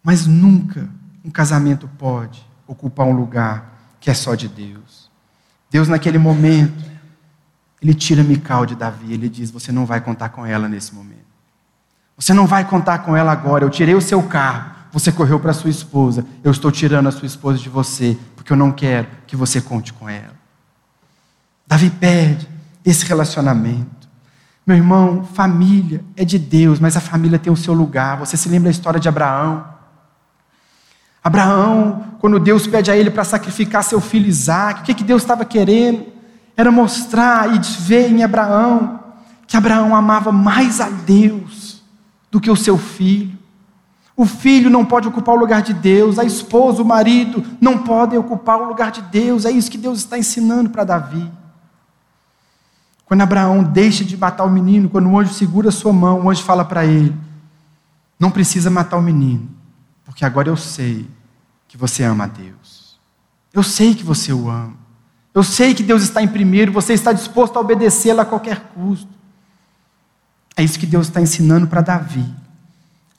[0.05, 0.87] Mas nunca
[1.23, 5.09] um casamento pode ocupar um lugar que é só de Deus.
[5.71, 6.85] Deus, naquele momento,
[7.81, 11.25] ele tira Mical de Davi, ele diz: Você não vai contar com ela nesse momento.
[12.15, 13.65] Você não vai contar com ela agora.
[13.65, 14.75] Eu tirei o seu carro.
[14.91, 16.23] Você correu para sua esposa.
[16.43, 19.91] Eu estou tirando a sua esposa de você, porque eu não quero que você conte
[19.91, 20.35] com ela.
[21.65, 22.47] Davi perde
[22.85, 24.07] esse relacionamento.
[24.67, 28.19] Meu irmão, família é de Deus, mas a família tem o seu lugar.
[28.19, 29.74] Você se lembra da história de Abraão?
[31.25, 35.23] Abraão, quando Deus pede a ele para sacrificar seu filho Isaac, o que, que Deus
[35.23, 36.05] estava querendo?
[36.55, 38.99] Era mostrar e ver em Abraão
[39.47, 41.81] que Abraão amava mais a Deus
[42.29, 43.35] do que o seu filho.
[44.15, 48.19] O filho não pode ocupar o lugar de Deus, a esposa, o marido não podem
[48.19, 49.45] ocupar o lugar de Deus.
[49.45, 51.31] É isso que Deus está ensinando para Davi.
[53.03, 56.43] Quando Abraão deixa de matar o menino, quando o anjo segura sua mão, o anjo
[56.43, 57.15] fala para ele:
[58.19, 59.49] Não precisa matar o menino,
[60.05, 61.14] porque agora eu sei
[61.75, 62.97] que você ama a Deus.
[63.53, 64.77] Eu sei que você o ama.
[65.33, 69.09] Eu sei que Deus está em primeiro, você está disposto a obedecê-lo a qualquer custo.
[70.55, 72.25] É isso que Deus está ensinando para Davi.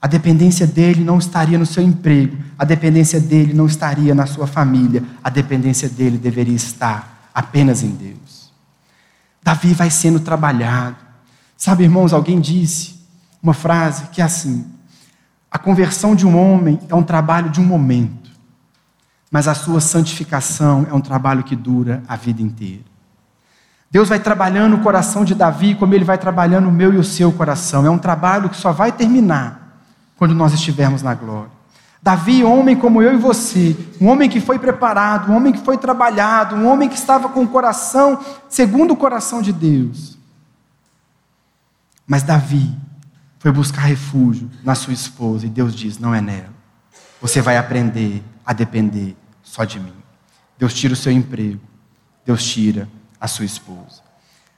[0.00, 4.46] A dependência dele não estaria no seu emprego, a dependência dele não estaria na sua
[4.46, 8.50] família, a dependência dele deveria estar apenas em Deus.
[9.42, 10.96] Davi vai sendo trabalhado.
[11.58, 12.96] Sabe, irmãos, alguém disse
[13.42, 14.64] uma frase que é assim:
[15.50, 18.25] a conversão de um homem é um trabalho de um momento,
[19.30, 22.84] mas a sua santificação é um trabalho que dura a vida inteira.
[23.90, 27.04] Deus vai trabalhando o coração de Davi como ele vai trabalhando o meu e o
[27.04, 27.86] seu coração.
[27.86, 29.80] É um trabalho que só vai terminar
[30.16, 31.50] quando nós estivermos na glória.
[32.02, 35.76] Davi, homem como eu e você, um homem que foi preparado, um homem que foi
[35.76, 40.16] trabalhado, um homem que estava com o coração segundo o coração de Deus.
[42.06, 42.72] Mas Davi
[43.40, 46.54] foi buscar refúgio na sua esposa e Deus diz: não é nela.
[47.20, 49.92] Você vai aprender a depender só de mim.
[50.56, 51.60] Deus tira o seu emprego,
[52.24, 52.88] Deus tira
[53.20, 54.02] a sua esposa.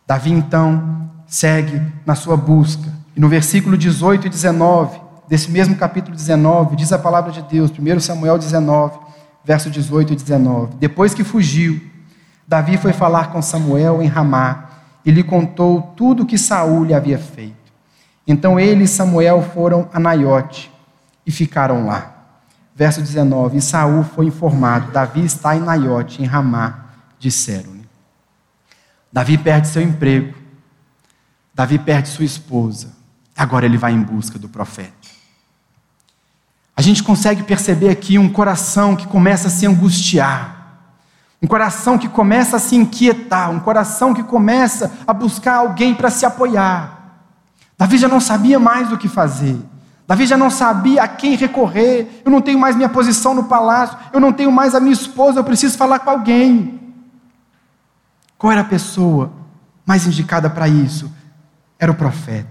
[0.07, 6.15] Davi então segue na sua busca, e no versículo 18 e 19, desse mesmo capítulo
[6.15, 8.99] 19, diz a palavra de Deus, 1 Samuel 19,
[9.45, 10.77] verso 18 e 19.
[10.77, 11.81] Depois que fugiu,
[12.47, 14.69] Davi foi falar com Samuel em Ramá
[15.05, 17.57] e lhe contou tudo o que Saul lhe havia feito.
[18.27, 20.71] Então ele e Samuel foram a Naiote
[21.27, 22.18] e ficaram lá.
[22.79, 26.85] Verso 19: E Saul foi informado: Davi está em Naiote, em Ramá,
[27.19, 27.85] disseram-lhe.
[29.13, 30.33] Davi perde seu emprego.
[31.53, 32.93] Davi perde sua esposa.
[33.37, 34.93] Agora ele vai em busca do profeta.
[36.77, 40.79] A gente consegue perceber aqui um coração que começa a se angustiar,
[41.43, 46.11] um coração que começa a se inquietar, um coração que começa a buscar alguém para
[46.11, 47.25] se apoiar.
[47.77, 49.59] Davi já não sabia mais o que fazer.
[50.09, 52.23] Davi já não sabia a quem recorrer.
[52.25, 55.39] Eu não tenho mais minha posição no palácio, eu não tenho mais a minha esposa,
[55.39, 56.81] eu preciso falar com alguém.
[58.39, 59.31] Qual era a pessoa
[59.85, 61.13] mais indicada para isso?
[61.79, 62.49] Era o profeta.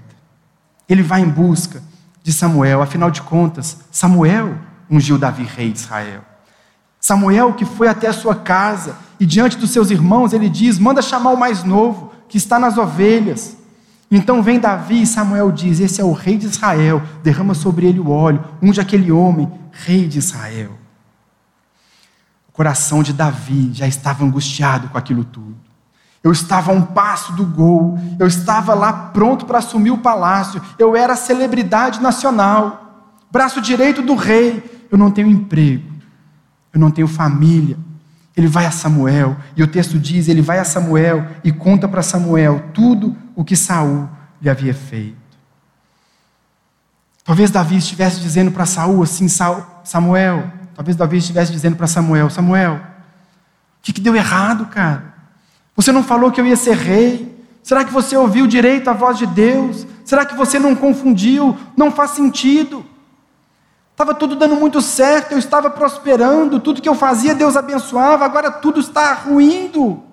[0.88, 1.82] Ele vai em busca
[2.22, 2.80] de Samuel.
[2.80, 4.56] Afinal de contas, Samuel
[4.88, 6.22] ungiu Davi rei de Israel.
[7.00, 11.02] Samuel que foi até a sua casa e diante dos seus irmãos ele diz: manda
[11.02, 13.58] chamar o mais novo que está nas ovelhas.
[14.10, 18.00] Então vem Davi e Samuel diz: Esse é o rei de Israel, derrama sobre ele
[18.00, 20.72] o óleo, unge aquele homem, rei de Israel.
[22.48, 25.58] O coração de Davi já estava angustiado com aquilo tudo.
[26.24, 30.62] Eu estava a um passo do gol, eu estava lá pronto para assumir o palácio,
[30.80, 34.88] eu era celebridade nacional, braço direito do rei.
[34.90, 35.92] Eu não tenho emprego,
[36.74, 37.78] eu não tenho família,
[38.36, 42.02] Ele vai a Samuel, e o texto diz: ele vai a Samuel e conta para
[42.02, 44.10] Samuel tudo o que Saul
[44.42, 45.16] lhe havia feito.
[47.24, 49.28] Talvez Davi estivesse dizendo para Saul assim,
[49.84, 55.14] Samuel, talvez Davi estivesse dizendo para Samuel, Samuel, o que, que deu errado, cara?
[55.76, 57.38] Você não falou que eu ia ser rei?
[57.62, 59.86] Será que você ouviu direito a voz de Deus?
[60.04, 61.56] Será que você não confundiu?
[61.76, 62.84] Não faz sentido.
[63.92, 68.50] Estava tudo dando muito certo, eu estava prosperando, tudo que eu fazia Deus abençoava, agora
[68.50, 70.07] tudo está ruindo.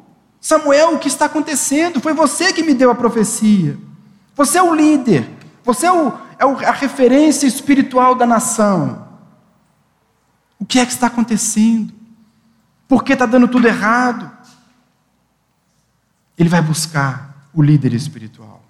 [0.45, 2.03] Samuel, o que está acontecendo?
[2.03, 3.79] Foi você que me deu a profecia.
[4.37, 5.27] Você é o líder,
[5.65, 9.09] você é, o, é a referência espiritual da nação.
[10.59, 11.95] O que é que está acontecendo?
[12.87, 14.31] Por que está dando tudo errado?
[16.37, 18.63] Ele vai buscar o líder espiritual.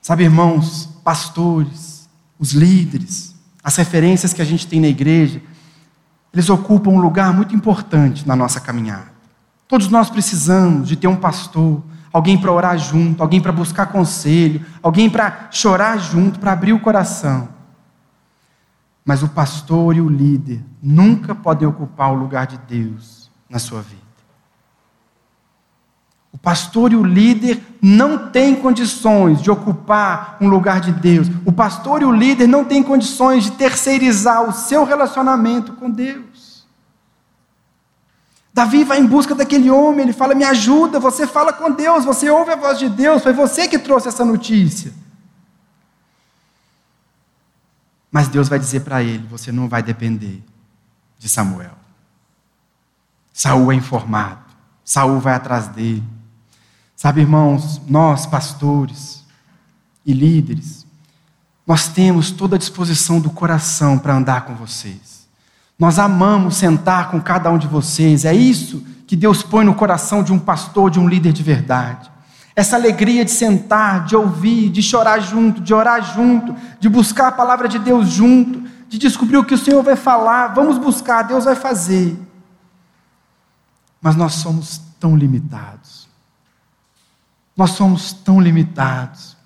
[0.00, 5.40] Sabe, irmãos, pastores, os líderes, as referências que a gente tem na igreja,
[6.32, 9.11] eles ocupam um lugar muito importante na nossa caminhada.
[9.72, 11.82] Todos nós precisamos de ter um pastor,
[12.12, 16.78] alguém para orar junto, alguém para buscar conselho, alguém para chorar junto, para abrir o
[16.78, 17.48] coração.
[19.02, 23.80] Mas o pastor e o líder nunca podem ocupar o lugar de Deus na sua
[23.80, 24.02] vida.
[26.30, 31.28] O pastor e o líder não têm condições de ocupar um lugar de Deus.
[31.46, 36.31] O pastor e o líder não têm condições de terceirizar o seu relacionamento com Deus.
[38.54, 42.28] Davi vai em busca daquele homem, ele fala: Me ajuda, você fala com Deus, você
[42.28, 44.92] ouve a voz de Deus, foi você que trouxe essa notícia.
[48.10, 50.42] Mas Deus vai dizer para ele: Você não vai depender
[51.18, 51.78] de Samuel.
[53.32, 54.44] Saul é informado,
[54.84, 56.04] Saul vai atrás dele.
[56.94, 59.24] Sabe, irmãos, nós, pastores
[60.04, 60.86] e líderes,
[61.66, 65.11] nós temos toda a disposição do coração para andar com vocês.
[65.82, 68.24] Nós amamos sentar com cada um de vocês.
[68.24, 72.08] É isso que Deus põe no coração de um pastor, de um líder de verdade.
[72.54, 77.32] Essa alegria de sentar, de ouvir, de chorar junto, de orar junto, de buscar a
[77.32, 80.54] palavra de Deus junto, de descobrir o que o Senhor vai falar.
[80.54, 82.16] Vamos buscar, Deus vai fazer.
[84.00, 86.08] Mas nós somos tão limitados.
[87.56, 89.36] Nós somos tão limitados.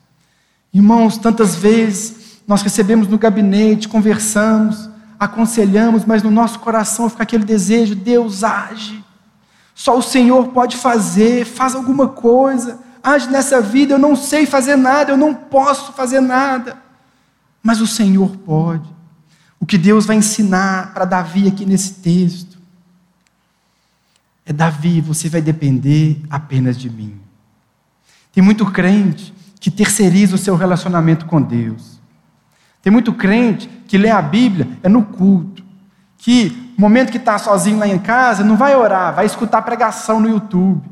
[0.71, 4.86] Irmãos, tantas vezes nós recebemos no gabinete, conversamos,
[5.19, 9.05] aconselhamos, mas no nosso coração fica aquele desejo: Deus age.
[9.75, 12.79] Só o Senhor pode fazer, faz alguma coisa.
[13.03, 16.79] Age nessa vida, eu não sei fazer nada, eu não posso fazer nada.
[17.63, 18.89] Mas o Senhor pode.
[19.61, 22.59] O que Deus vai ensinar para Davi aqui nesse texto
[24.45, 27.21] é: Davi, você vai depender apenas de mim.
[28.33, 31.96] Tem muito crente que terceiriza o seu relacionamento com Deus.
[32.87, 35.61] Tem muito crente que lê a Bíblia é no culto.
[36.19, 40.21] Que no momento que está sozinho lá em casa, não vai orar, vai escutar pregação
[40.21, 40.89] no YouTube.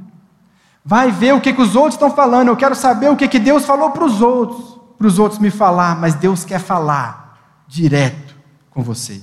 [0.85, 2.49] Vai ver o que, que os outros estão falando.
[2.49, 4.77] Eu quero saber o que, que Deus falou para os outros.
[4.99, 8.35] Para os outros me falar, mas Deus quer falar direto
[8.71, 9.23] com você.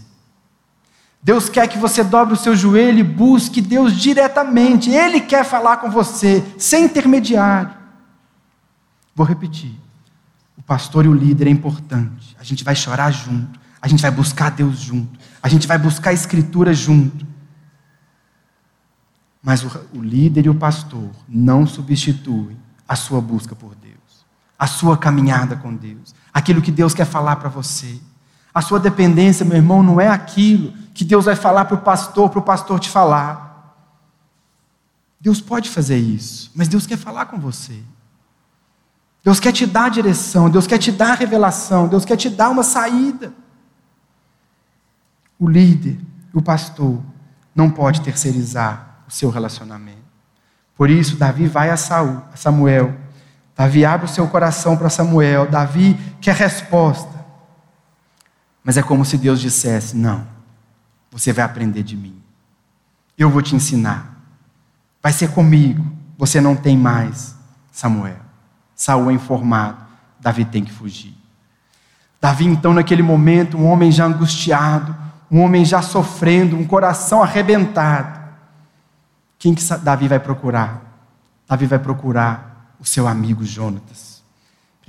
[1.22, 4.90] Deus quer que você dobre o seu joelho e busque Deus diretamente.
[4.90, 7.74] Ele quer falar com você, sem intermediário.
[9.14, 9.81] Vou repetir.
[10.58, 12.36] O pastor e o líder é importante.
[12.40, 13.60] A gente vai chorar junto.
[13.82, 15.20] A gente vai buscar Deus junto.
[15.42, 17.26] A gente vai buscar a Escritura junto.
[19.42, 24.26] Mas o, o líder e o pastor não substituem a sua busca por Deus,
[24.60, 28.00] a sua caminhada com Deus, aquilo que Deus quer falar para você.
[28.54, 32.30] A sua dependência, meu irmão, não é aquilo que Deus vai falar para o pastor,
[32.30, 33.50] para o pastor te falar.
[35.20, 37.82] Deus pode fazer isso, mas Deus quer falar com você.
[39.24, 42.64] Deus quer te dar direção, Deus quer te dar revelação, Deus quer te dar uma
[42.64, 43.34] saída.
[45.38, 46.00] O líder,
[46.34, 47.02] o pastor,
[47.56, 50.02] não pode terceirizar o seu relacionamento.
[50.76, 52.96] Por isso, Davi vai a Saul, a Samuel.
[53.56, 55.50] Davi abre o seu coração para Samuel.
[55.50, 57.24] Davi quer resposta.
[58.64, 60.26] Mas é como se Deus dissesse: Não,
[61.12, 62.20] você vai aprender de mim.
[63.18, 64.18] Eu vou te ensinar.
[65.04, 65.86] Vai ser comigo.
[66.18, 67.36] Você não tem mais
[67.72, 68.31] Samuel.
[68.82, 69.78] Saul é informado,
[70.20, 71.14] Davi tem que fugir.
[72.20, 74.96] Davi, então, naquele momento, um homem já angustiado,
[75.30, 78.20] um homem já sofrendo, um coração arrebentado.
[79.38, 80.82] Quem que Davi vai procurar?
[81.48, 84.24] Davi vai procurar o seu amigo Jonatas.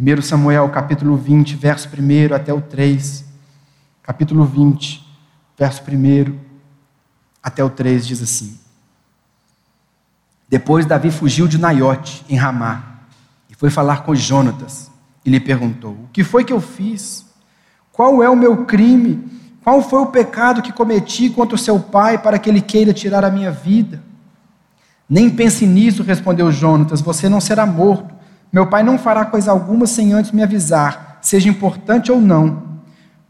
[0.01, 3.27] 1 Samuel, capítulo 20, verso 1 até o 3.
[4.03, 5.07] Capítulo 20,
[5.59, 6.39] verso 1
[7.43, 8.59] até o 3 diz assim:
[10.49, 12.92] Depois Davi fugiu de Naiote, em Ramá
[13.63, 14.91] foi falar com Jonatas
[15.25, 17.25] e lhe perguntou: O que foi que eu fiz?
[17.93, 19.23] Qual é o meu crime
[19.63, 23.25] Qual foi o pecado que cometi contra o seu pai para que ele queira tirar
[23.25, 24.03] a minha vida?
[25.09, 28.13] Nem pense nisso, respondeu Jonatas, você não será morto.
[28.53, 32.65] Meu pai não fará coisa alguma sem antes me avisar, seja importante ou não.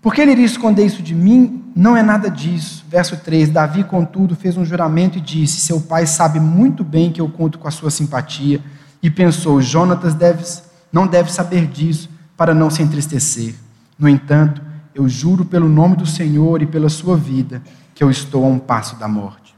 [0.00, 1.62] Por que ele iria esconder isso de mim?
[1.76, 2.86] Não é nada disso.
[2.88, 7.20] Verso 3: Davi, contudo, fez um juramento e disse: Seu pai sabe muito bem que
[7.20, 8.62] eu conto com a sua simpatia.
[9.02, 10.44] E pensou: Jonatas deve,
[10.92, 13.54] não deve saber disso, para não se entristecer.
[13.98, 14.62] No entanto,
[14.94, 17.62] eu juro pelo nome do Senhor e pela sua vida,
[17.94, 19.54] que eu estou a um passo da morte.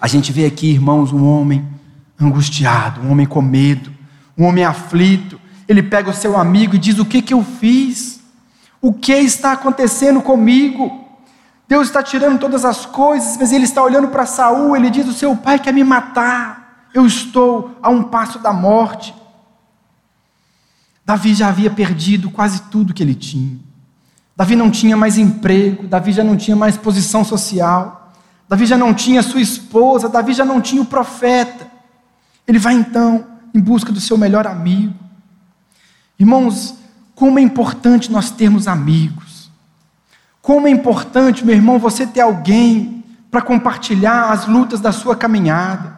[0.00, 1.66] A gente vê aqui, irmãos, um homem
[2.20, 3.92] angustiado, um homem com medo,
[4.36, 5.40] um homem aflito.
[5.68, 8.20] Ele pega o seu amigo e diz: O que, que eu fiz?
[8.80, 11.00] O que está acontecendo comigo?
[11.68, 15.12] Deus está tirando todas as coisas, mas ele está olhando para Saul, ele diz: O
[15.12, 16.61] seu pai quer me matar,
[16.94, 19.14] eu estou a um passo da morte.
[21.04, 23.58] Davi já havia perdido quase tudo que ele tinha.
[24.36, 28.12] Davi não tinha mais emprego, Davi já não tinha mais posição social,
[28.48, 31.70] Davi já não tinha sua esposa, Davi já não tinha o profeta.
[32.46, 34.94] Ele vai então em busca do seu melhor amigo.
[36.18, 36.74] Irmãos,
[37.14, 39.50] como é importante nós termos amigos.
[40.40, 45.91] Como é importante, meu irmão, você ter alguém para compartilhar as lutas da sua caminhada.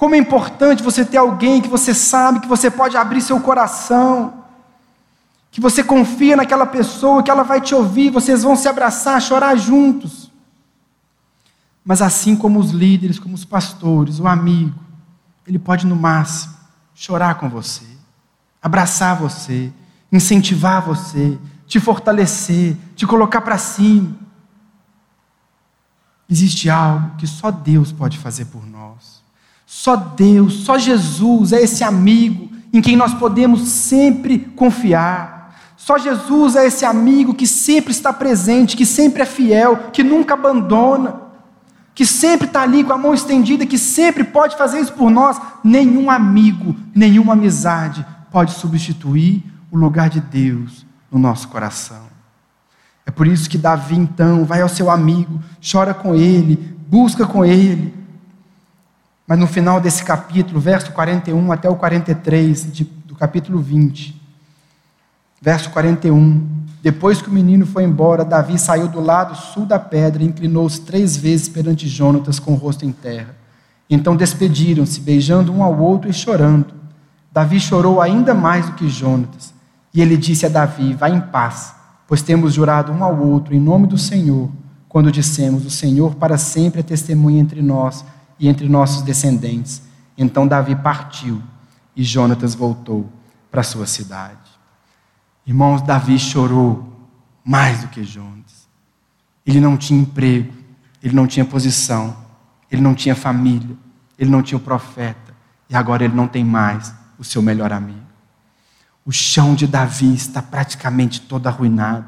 [0.00, 4.40] Como é importante você ter alguém que você sabe que você pode abrir seu coração
[5.50, 9.54] que você confia naquela pessoa, que ela vai te ouvir, vocês vão se abraçar, chorar
[9.56, 10.30] juntos.
[11.84, 14.78] Mas assim como os líderes, como os pastores, o amigo,
[15.46, 16.54] ele pode no máximo
[16.94, 17.84] chorar com você,
[18.62, 19.70] abraçar você,
[20.10, 24.16] incentivar você, te fortalecer, te colocar para cima.
[26.26, 29.09] Existe algo que só Deus pode fazer por nós.
[29.72, 35.54] Só Deus, só Jesus é esse amigo em quem nós podemos sempre confiar.
[35.76, 40.34] Só Jesus é esse amigo que sempre está presente, que sempre é fiel, que nunca
[40.34, 41.20] abandona,
[41.94, 45.40] que sempre está ali com a mão estendida, que sempre pode fazer isso por nós.
[45.62, 52.10] Nenhum amigo, nenhuma amizade pode substituir o lugar de Deus no nosso coração.
[53.06, 56.56] É por isso que Davi, então, vai ao seu amigo, chora com ele,
[56.88, 57.99] busca com ele.
[59.30, 64.20] Mas no final desse capítulo, verso 41 até o 43 de, do capítulo 20,
[65.40, 66.48] Verso 41.
[66.82, 70.80] Depois que o menino foi embora, Davi saiu do lado sul da pedra e inclinou-se
[70.80, 73.36] três vezes perante Jonatas com o rosto em terra.
[73.88, 76.74] Então despediram-se, beijando um ao outro e chorando.
[77.32, 79.54] Davi chorou ainda mais do que Jonatas.
[79.94, 81.72] E ele disse a Davi: Vá em paz,
[82.08, 84.50] pois temos jurado um ao outro em nome do Senhor,
[84.88, 88.04] quando dissemos: O Senhor para sempre é testemunha entre nós
[88.40, 89.82] e entre nossos descendentes.
[90.18, 91.40] Então Davi partiu
[91.94, 93.08] e Jonatas voltou
[93.50, 94.38] para sua cidade.
[95.46, 97.08] Irmãos, Davi chorou
[97.44, 98.68] mais do que Jonas.
[99.44, 100.52] Ele não tinha emprego,
[101.02, 102.16] ele não tinha posição,
[102.70, 103.76] ele não tinha família,
[104.18, 105.34] ele não tinha o profeta,
[105.68, 107.98] e agora ele não tem mais o seu melhor amigo.
[109.04, 112.04] O chão de Davi está praticamente todo arruinado.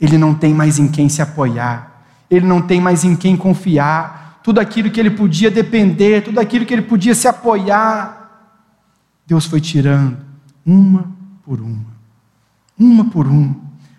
[0.00, 4.25] Ele não tem mais em quem se apoiar, ele não tem mais em quem confiar.
[4.46, 8.52] Tudo aquilo que ele podia depender, tudo aquilo que ele podia se apoiar,
[9.26, 10.18] Deus foi tirando
[10.64, 11.10] uma
[11.44, 11.96] por uma
[12.78, 13.56] uma por uma.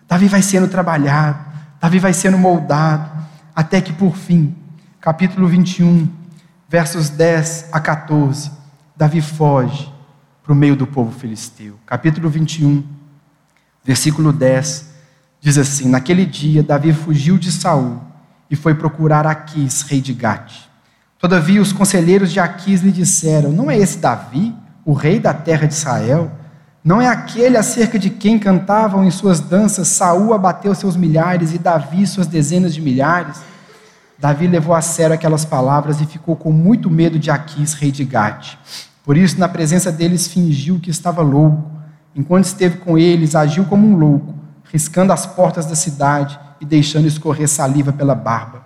[0.08, 1.38] Davi vai sendo trabalhado,
[1.82, 3.12] Davi vai sendo moldado,
[3.54, 4.56] até que por fim,
[5.02, 6.08] capítulo 21,
[6.70, 8.50] versos 10 a 14,
[8.96, 9.92] Davi foge
[10.42, 11.78] para o meio do povo filisteu.
[11.86, 12.86] Capítulo 21,
[13.84, 14.94] versículo 10,
[15.42, 18.08] diz assim: Naquele dia, Davi fugiu de Saul
[18.50, 20.68] e foi procurar Aquis, rei de Gate.
[21.20, 25.68] Todavia, os conselheiros de Aquis lhe disseram: Não é esse Davi, o rei da terra
[25.68, 26.32] de Israel?
[26.84, 31.58] Não é aquele acerca de quem cantavam em suas danças Saul abateu seus milhares e
[31.58, 33.42] Davi suas dezenas de milhares?
[34.18, 38.06] Davi levou a sério aquelas palavras e ficou com muito medo de Aquis, rei de
[38.06, 38.56] Gate.
[39.04, 41.70] Por isso, na presença deles, fingiu que estava louco.
[42.16, 44.34] Enquanto esteve com eles, agiu como um louco,
[44.72, 48.64] riscando as portas da cidade e deixando escorrer saliva pela barba.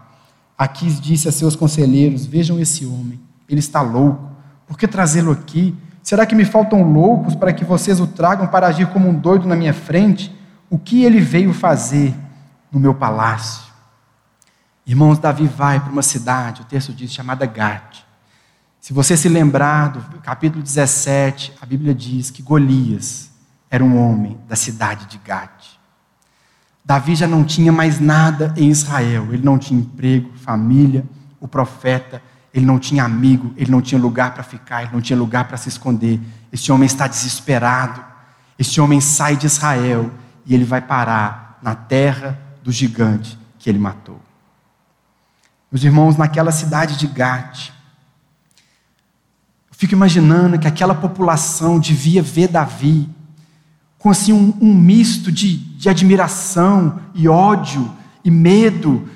[0.58, 3.20] Aquis disse a seus conselheiros: Vejam esse homem,
[3.50, 4.30] ele está louco.
[4.68, 5.76] Por que trazê-lo aqui?
[6.04, 9.48] Será que me faltam loucos para que vocês o tragam para agir como um doido
[9.48, 10.36] na minha frente?
[10.70, 12.16] O que ele veio fazer
[12.72, 13.72] no meu palácio?
[14.86, 18.00] Irmãos, Davi vai para uma cidade, o texto diz, chamada Gate.
[18.80, 23.30] Se você se lembrar do capítulo 17, a Bíblia diz que Golias
[23.70, 25.71] era um homem da cidade de Gate.
[26.84, 31.06] Davi já não tinha mais nada em Israel, ele não tinha emprego, família,
[31.40, 32.22] o profeta
[32.54, 35.58] ele não tinha amigo, ele não tinha lugar para ficar, ele não tinha lugar para
[35.58, 36.20] se esconder.
[36.52, 38.04] Esse homem está desesperado.
[38.60, 40.12] Esse homem sai de Israel
[40.46, 44.20] e ele vai parar na terra do gigante que ele matou.
[45.72, 47.70] Meus irmãos, naquela cidade de Gate,
[49.70, 53.10] eu fico imaginando que aquela população devia ver Davi
[53.98, 57.92] com assim um, um misto de, de admiração e ódio
[58.24, 59.10] e medo.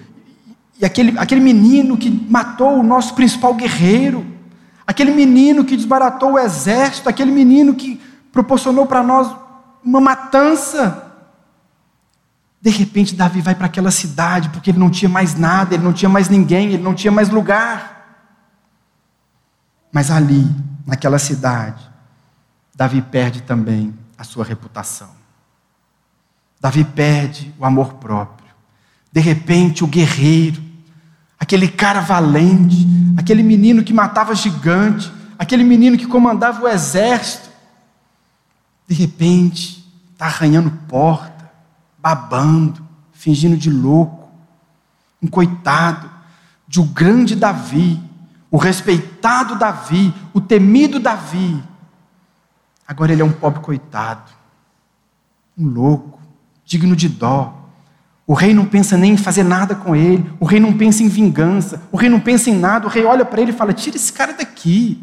[0.82, 4.26] E aquele, aquele menino que matou o nosso principal guerreiro,
[4.86, 8.02] aquele menino que desbaratou o exército, aquele menino que
[8.32, 9.32] proporcionou para nós
[9.84, 11.14] uma matança.
[12.60, 15.94] De repente, Davi vai para aquela cidade porque ele não tinha mais nada, ele não
[15.94, 18.24] tinha mais ninguém, ele não tinha mais lugar.
[19.92, 20.50] Mas ali,
[20.84, 21.88] naquela cidade,
[22.74, 25.15] Davi perde também a sua reputação.
[26.66, 28.50] Davi perde o amor próprio.
[29.12, 30.64] De repente, o guerreiro,
[31.40, 37.52] aquele cara valente, aquele menino que matava gigante, aquele menino que comandava o exército,
[38.88, 41.52] de repente, está arranhando porta
[42.00, 44.28] babando, fingindo de louco,
[45.22, 46.10] um coitado
[46.68, 48.02] de um grande Davi,
[48.50, 51.64] o respeitado Davi, o temido Davi.
[52.88, 54.32] Agora ele é um pobre coitado,
[55.56, 56.25] um louco,
[56.66, 57.62] digno de dó.
[58.28, 61.08] O rei não pensa nem em fazer nada com ele, o rei não pensa em
[61.08, 63.96] vingança, o rei não pensa em nada, o rei olha para ele e fala: tira
[63.96, 65.02] esse cara daqui.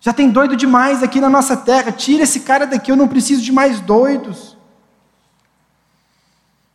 [0.00, 3.42] Já tem doido demais aqui na nossa terra, tira esse cara daqui, eu não preciso
[3.42, 4.56] de mais doidos.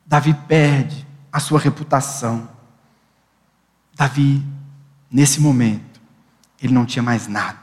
[0.06, 2.50] Davi perde a sua reputação.
[3.96, 4.44] Davi,
[5.12, 6.02] nesse momento,
[6.62, 7.60] ele não tinha mais nada.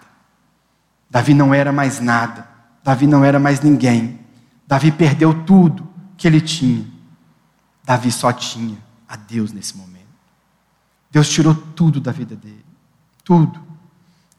[1.11, 2.47] Davi não era mais nada.
[2.85, 4.21] Davi não era mais ninguém.
[4.69, 5.86] Davi perdeu tudo
[6.17, 6.87] que ele tinha.
[7.85, 9.97] Davi só tinha a Deus nesse momento.
[11.11, 12.65] Deus tirou tudo da vida dele.
[13.25, 13.61] Tudo.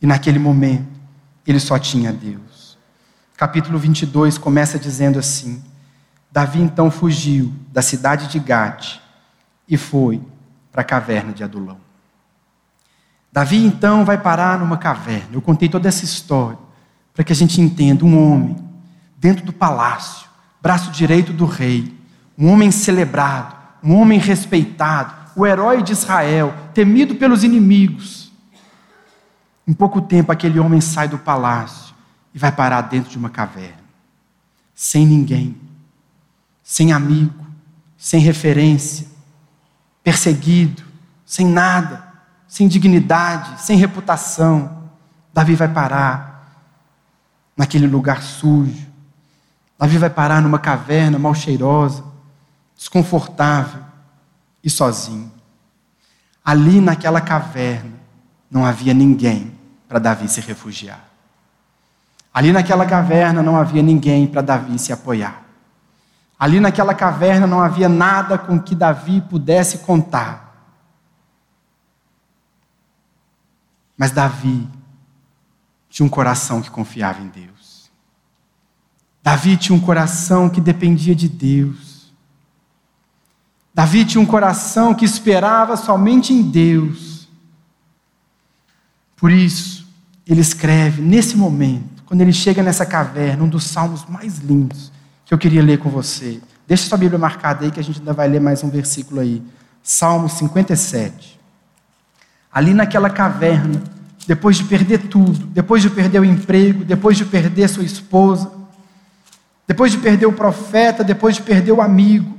[0.01, 0.87] E naquele momento,
[1.45, 2.77] ele só tinha Deus.
[3.35, 5.63] Capítulo 22 começa dizendo assim:
[6.31, 8.99] Davi então fugiu da cidade de Gate
[9.67, 10.21] e foi
[10.71, 11.77] para a caverna de Adulão.
[13.31, 15.29] Davi então vai parar numa caverna.
[15.33, 16.57] Eu contei toda essa história
[17.13, 18.55] para que a gente entenda um homem
[19.17, 20.26] dentro do palácio,
[20.67, 21.97] braço direito do rei,
[22.37, 28.29] um homem celebrado, um homem respeitado, o herói de Israel, temido pelos inimigos.
[29.65, 31.95] Em pouco tempo aquele homem sai do palácio
[32.35, 33.79] e vai parar dentro de uma caverna,
[34.75, 35.55] sem ninguém
[36.61, 37.45] sem amigo,
[37.97, 39.07] sem referência,
[40.03, 40.83] perseguido,
[41.25, 42.03] sem nada,
[42.45, 44.89] sem dignidade, sem reputação.
[45.33, 46.59] Davi vai parar
[47.55, 48.86] naquele lugar sujo.
[49.77, 52.03] Davi vai parar numa caverna mal cheirosa,
[52.75, 53.83] desconfortável
[54.63, 55.31] e sozinho.
[56.43, 57.93] Ali naquela caverna
[58.49, 59.55] não havia ninguém
[59.87, 61.05] para Davi se refugiar.
[62.33, 65.43] Ali naquela caverna não havia ninguém para Davi se apoiar.
[66.39, 70.47] Ali naquela caverna não havia nada com que Davi pudesse contar.
[73.97, 74.69] Mas Davi
[75.89, 77.56] tinha um coração que confiava em Deus.
[79.27, 82.13] Davi tinha um coração que dependia de Deus.
[83.73, 87.27] Davi tinha um coração que esperava somente em Deus.
[89.17, 89.85] Por isso,
[90.25, 94.93] ele escreve nesse momento, quando ele chega nessa caverna, um dos salmos mais lindos
[95.25, 96.39] que eu queria ler com você.
[96.65, 99.43] Deixa sua Bíblia marcada aí que a gente ainda vai ler mais um versículo aí.
[99.83, 101.37] Salmo 57.
[102.49, 103.83] Ali naquela caverna,
[104.25, 108.55] depois de perder tudo, depois de perder o emprego, depois de perder sua esposa,
[109.67, 112.37] depois de perder o profeta, depois de perder o amigo,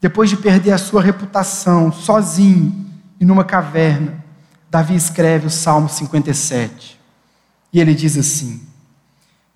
[0.00, 2.86] depois de perder a sua reputação, sozinho
[3.20, 4.24] e numa caverna,
[4.70, 6.98] Davi escreve o Salmo 57.
[7.72, 8.62] E ele diz assim: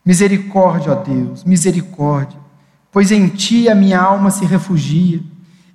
[0.05, 2.39] Misericórdia, ó Deus, misericórdia,
[2.93, 5.23] pois em ti a minha alma se refugia.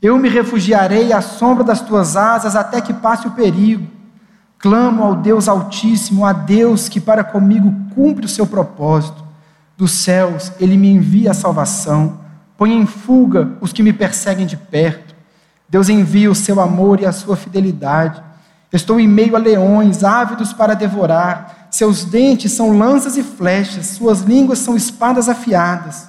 [0.02, 3.88] Eu me refugiarei à sombra das tuas asas até que passe o perigo.
[4.58, 9.31] Clamo ao Deus Altíssimo, a Deus que para comigo cumpre o seu propósito.
[9.82, 12.20] Dos céus ele me envia a salvação,
[12.56, 15.16] põe em fuga os que me perseguem de perto.
[15.68, 18.22] Deus envia o seu amor e a sua fidelidade.
[18.72, 24.22] Estou em meio a leões, ávidos para devorar seus dentes são lanças e flechas, suas
[24.22, 26.08] línguas são espadas afiadas.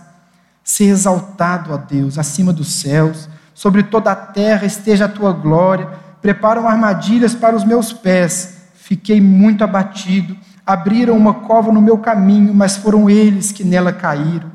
[0.63, 5.89] Se exaltado, ó Deus, acima dos céus, sobre toda a terra esteja a tua glória.
[6.21, 8.57] Preparam armadilhas para os meus pés.
[8.75, 10.37] Fiquei muito abatido.
[10.67, 14.51] Abriram uma cova no meu caminho, mas foram eles que nela caíram.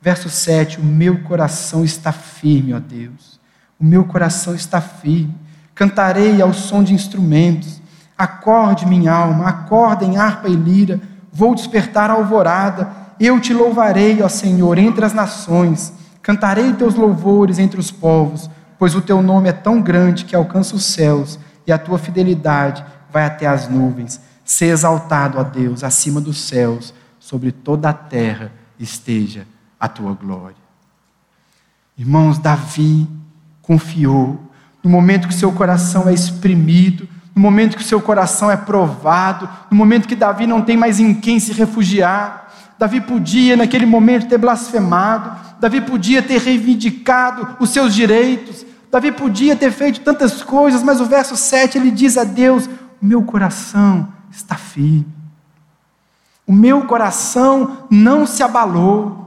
[0.00, 3.40] Verso 7: O meu coração está firme, ó Deus.
[3.78, 5.34] O meu coração está firme.
[5.74, 7.82] Cantarei ao som de instrumentos
[8.16, 10.98] Acorde, minha alma, acorda em harpa e lira,
[11.30, 12.88] vou despertar a alvorada,
[13.20, 15.92] eu te louvarei, ó Senhor, entre as nações,
[16.22, 18.48] cantarei teus louvores entre os povos,
[18.78, 22.82] pois o teu nome é tão grande que alcança os céus e a tua fidelidade
[23.12, 24.18] vai até as nuvens.
[24.46, 29.44] Ser exaltado, ó Deus, acima dos céus, sobre toda a terra esteja
[29.78, 30.54] a tua glória.
[31.98, 33.08] Irmãos, Davi
[33.60, 34.38] confiou
[34.84, 39.76] no momento que seu coração é exprimido, no momento que seu coração é provado, no
[39.76, 42.52] momento que Davi não tem mais em quem se refugiar.
[42.78, 49.56] Davi podia, naquele momento, ter blasfemado, Davi podia ter reivindicado os seus direitos, Davi podia
[49.56, 52.70] ter feito tantas coisas, mas o verso 7 ele diz a Deus:
[53.02, 55.06] meu coração está firme,
[56.46, 59.24] o meu coração não se abalou.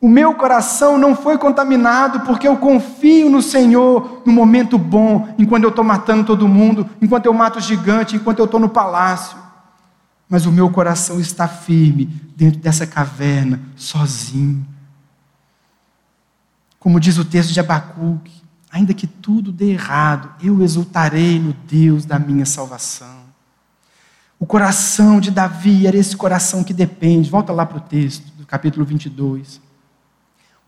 [0.00, 5.64] O meu coração não foi contaminado porque eu confio no Senhor no momento bom, enquanto
[5.64, 9.36] eu estou matando todo mundo, enquanto eu mato o gigante, enquanto eu estou no palácio.
[10.28, 12.06] Mas o meu coração está firme
[12.36, 14.66] dentro dessa caverna, sozinho.
[16.80, 18.42] Como diz o texto de Abacuque,
[18.72, 23.21] ainda que tudo dê errado, eu exultarei no Deus da minha salvação.
[24.42, 27.30] O coração de Davi era esse coração que depende.
[27.30, 29.60] Volta lá para o texto do capítulo 22.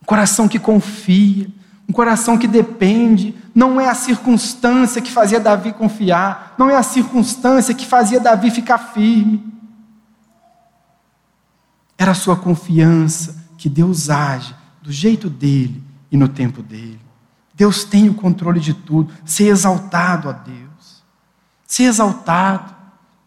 [0.01, 1.49] Um coração que confia,
[1.85, 3.35] um coração que depende.
[3.53, 8.49] Não é a circunstância que fazia Davi confiar, não é a circunstância que fazia Davi
[8.49, 9.43] ficar firme.
[11.97, 17.01] Era a sua confiança que Deus age do jeito dele e no tempo dele.
[17.53, 19.13] Deus tem o controle de tudo.
[19.25, 21.03] Ser exaltado a Deus.
[21.67, 22.74] Ser exaltado.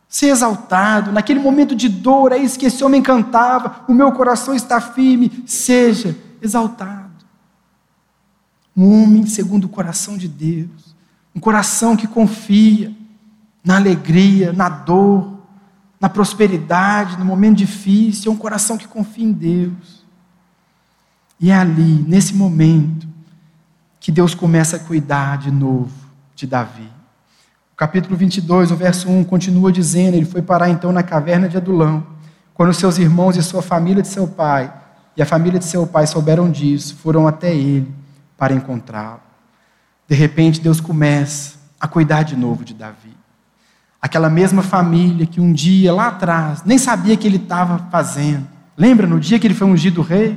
[0.08, 1.12] Ser exaltado.
[1.12, 3.84] Naquele momento de dor, é isso que esse homem cantava.
[3.86, 5.42] O meu coração está firme.
[5.46, 7.08] Seja exaltado.
[8.76, 10.96] Um homem segundo o coração de Deus.
[11.34, 12.94] Um coração que confia
[13.62, 15.38] na alegria, na dor,
[16.00, 18.30] na prosperidade, no momento difícil.
[18.30, 20.04] É um coração que confia em Deus.
[21.40, 23.06] E é ali, nesse momento,
[24.00, 25.92] que Deus começa a cuidar de novo
[26.34, 26.97] de Davi.
[27.78, 32.04] Capítulo 22, o verso 1, continua dizendo: Ele foi parar então na caverna de Adulão,
[32.52, 34.72] quando seus irmãos e sua família de seu pai
[35.16, 37.88] e a família de seu pai souberam disso, foram até ele
[38.36, 39.20] para encontrá-lo.
[40.08, 43.16] De repente, Deus começa a cuidar de novo de Davi.
[44.02, 48.44] Aquela mesma família que um dia lá atrás nem sabia que ele estava fazendo.
[48.76, 50.36] Lembra no dia que ele foi ungido rei?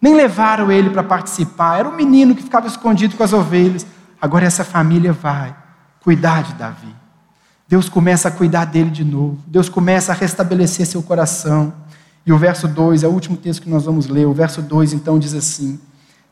[0.00, 1.80] Nem levaram ele para participar.
[1.80, 3.84] Era um menino que ficava escondido com as ovelhas.
[4.22, 5.52] Agora essa família vai
[6.02, 6.94] cuidar de Davi.
[7.68, 9.38] Deus começa a cuidar dele de novo.
[9.46, 11.72] Deus começa a restabelecer seu coração.
[12.24, 14.26] E o verso 2 é o último texto que nós vamos ler.
[14.26, 15.78] O verso 2 então diz assim: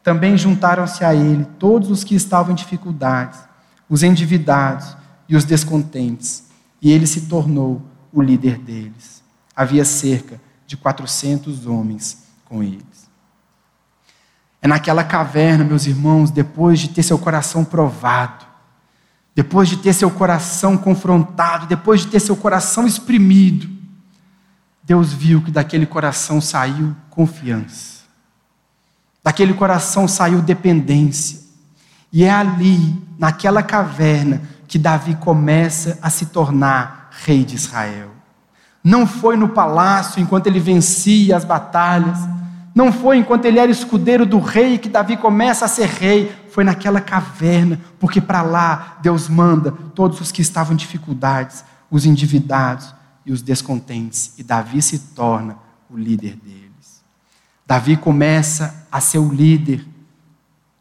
[0.03, 3.39] Também juntaram-se a ele todos os que estavam em dificuldades,
[3.89, 4.97] os endividados
[5.29, 6.45] e os descontentes,
[6.81, 9.23] e ele se tornou o líder deles.
[9.55, 12.85] Havia cerca de 400 homens com ele.
[14.63, 18.46] É naquela caverna, meus irmãos, depois de ter seu coração provado,
[19.37, 23.69] depois de ter seu coração confrontado, depois de ter seu coração exprimido,
[24.83, 28.05] Deus viu que daquele coração saiu confiança,
[29.23, 31.41] daquele coração saiu dependência,
[32.11, 38.13] e é ali, naquela caverna, que Davi começa a se tornar rei de Israel.
[38.83, 42.19] Não foi no palácio enquanto ele vencia as batalhas,
[42.77, 46.63] não foi enquanto ele era escudeiro do rei que Davi começa a ser rei, foi
[46.63, 52.95] naquela caverna, porque para lá Deus manda todos os que estavam em dificuldades, os endividados
[53.25, 55.57] e os descontentes, e Davi se torna
[55.89, 57.03] o líder deles.
[57.67, 59.83] Davi começa a ser o líder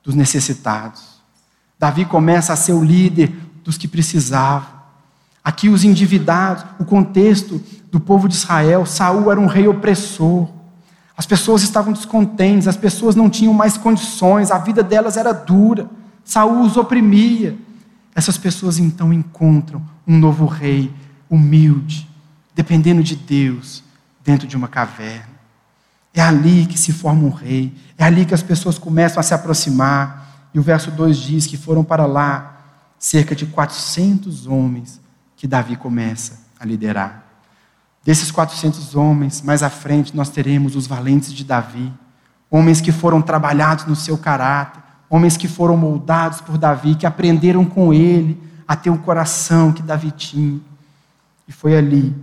[0.04, 1.22] dos necessitados.
[1.80, 3.34] Davi começa a ser o líder
[3.64, 4.68] dos que precisavam.
[5.42, 10.55] Aqui os endividados, o contexto do povo de Israel, Saul era um rei opressor.
[11.18, 15.90] As pessoas estavam descontentes, as pessoas não tinham mais condições, a vida delas era dura,
[16.24, 17.58] Saul os oprimia.
[18.14, 20.92] Essas pessoas então encontram um novo rei,
[21.30, 22.10] humilde,
[22.54, 23.84] dependendo de Deus,
[24.24, 25.36] dentro de uma caverna.
[26.14, 29.34] É ali que se forma um rei, é ali que as pessoas começam a se
[29.34, 30.50] aproximar.
[30.54, 32.56] E o verso 2 diz que foram para lá
[32.98, 35.02] cerca de 400 homens
[35.36, 37.25] que Davi começa a liderar.
[38.06, 41.92] Desses 400 homens, mais à frente nós teremos os valentes de Davi,
[42.52, 44.80] homens que foram trabalhados no seu caráter,
[45.10, 49.82] homens que foram moldados por Davi, que aprenderam com ele a ter o coração que
[49.82, 50.62] Davi tinha.
[51.48, 52.16] E foi ali,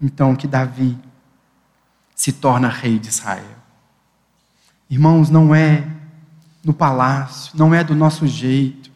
[0.00, 0.94] então, que Davi
[2.14, 3.56] se torna rei de Israel.
[4.90, 5.86] Irmãos, não é
[6.62, 8.90] no palácio, não é do nosso jeito,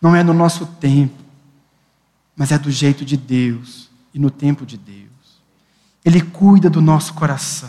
[0.00, 1.22] não é no nosso tempo,
[2.36, 5.05] mas é do jeito de Deus e no tempo de Deus.
[6.06, 7.68] Ele cuida do nosso coração.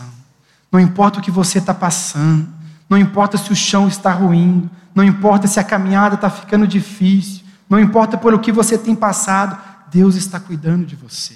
[0.70, 2.46] Não importa o que você está passando,
[2.88, 7.44] Não importa se o chão está ruindo, não importa se a caminhada está ficando difícil,
[7.68, 9.58] não importa pelo que você tem passado,
[9.90, 11.34] Deus está cuidando de você.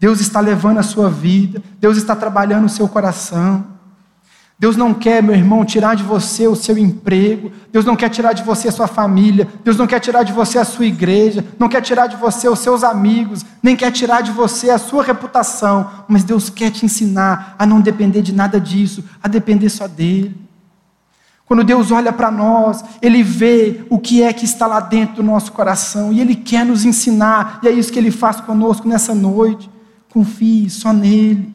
[0.00, 3.64] Deus está levando a sua vida, Deus está trabalhando o seu coração.
[4.62, 8.32] Deus não quer, meu irmão, tirar de você o seu emprego, Deus não quer tirar
[8.32, 11.68] de você a sua família, Deus não quer tirar de você a sua igreja, não
[11.68, 15.90] quer tirar de você os seus amigos, nem quer tirar de você a sua reputação,
[16.06, 20.40] mas Deus quer te ensinar a não depender de nada disso, a depender só dele.
[21.44, 25.22] Quando Deus olha para nós, Ele vê o que é que está lá dentro do
[25.24, 26.12] nosso coração.
[26.12, 29.68] E Ele quer nos ensinar, e é isso que Ele faz conosco nessa noite.
[30.08, 31.52] Confie só nele.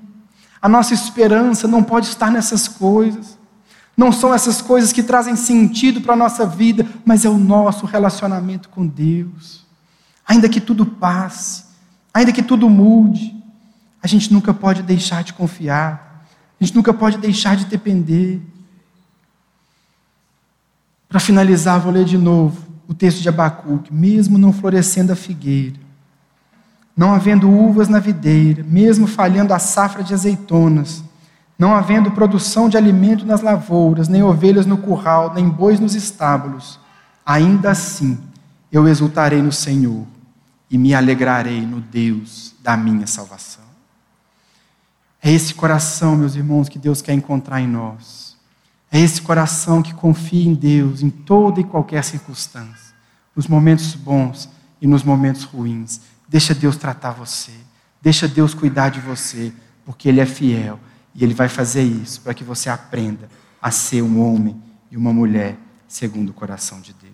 [0.61, 3.37] A nossa esperança não pode estar nessas coisas.
[3.95, 7.85] Não são essas coisas que trazem sentido para a nossa vida, mas é o nosso
[7.85, 9.65] relacionamento com Deus.
[10.27, 11.63] Ainda que tudo passe,
[12.13, 13.35] ainda que tudo mude,
[14.01, 16.25] a gente nunca pode deixar de confiar,
[16.59, 18.41] a gente nunca pode deixar de depender.
[21.09, 23.93] Para finalizar, vou ler de novo o texto de Abacuque.
[23.93, 25.79] Mesmo não florescendo a figueira,
[26.97, 31.03] não havendo uvas na videira, mesmo falhando a safra de azeitonas,
[31.57, 36.79] não havendo produção de alimento nas lavouras, nem ovelhas no curral, nem bois nos estábulos,
[37.23, 38.17] ainda assim
[38.71, 40.05] eu exultarei no Senhor
[40.71, 43.63] e me alegrarei no Deus da minha salvação.
[45.21, 48.35] É esse coração, meus irmãos, que Deus quer encontrar em nós.
[48.91, 52.95] É esse coração que confia em Deus em toda e qualquer circunstância,
[53.35, 54.49] nos momentos bons
[54.81, 57.51] e nos momentos ruins Deixa Deus tratar você.
[58.01, 59.53] Deixa Deus cuidar de você,
[59.85, 60.79] porque Ele é fiel
[61.15, 63.29] e Ele vai fazer isso para que você aprenda
[63.61, 64.61] a ser um homem
[64.91, 65.57] e uma mulher
[65.87, 67.06] segundo o coração de Deus.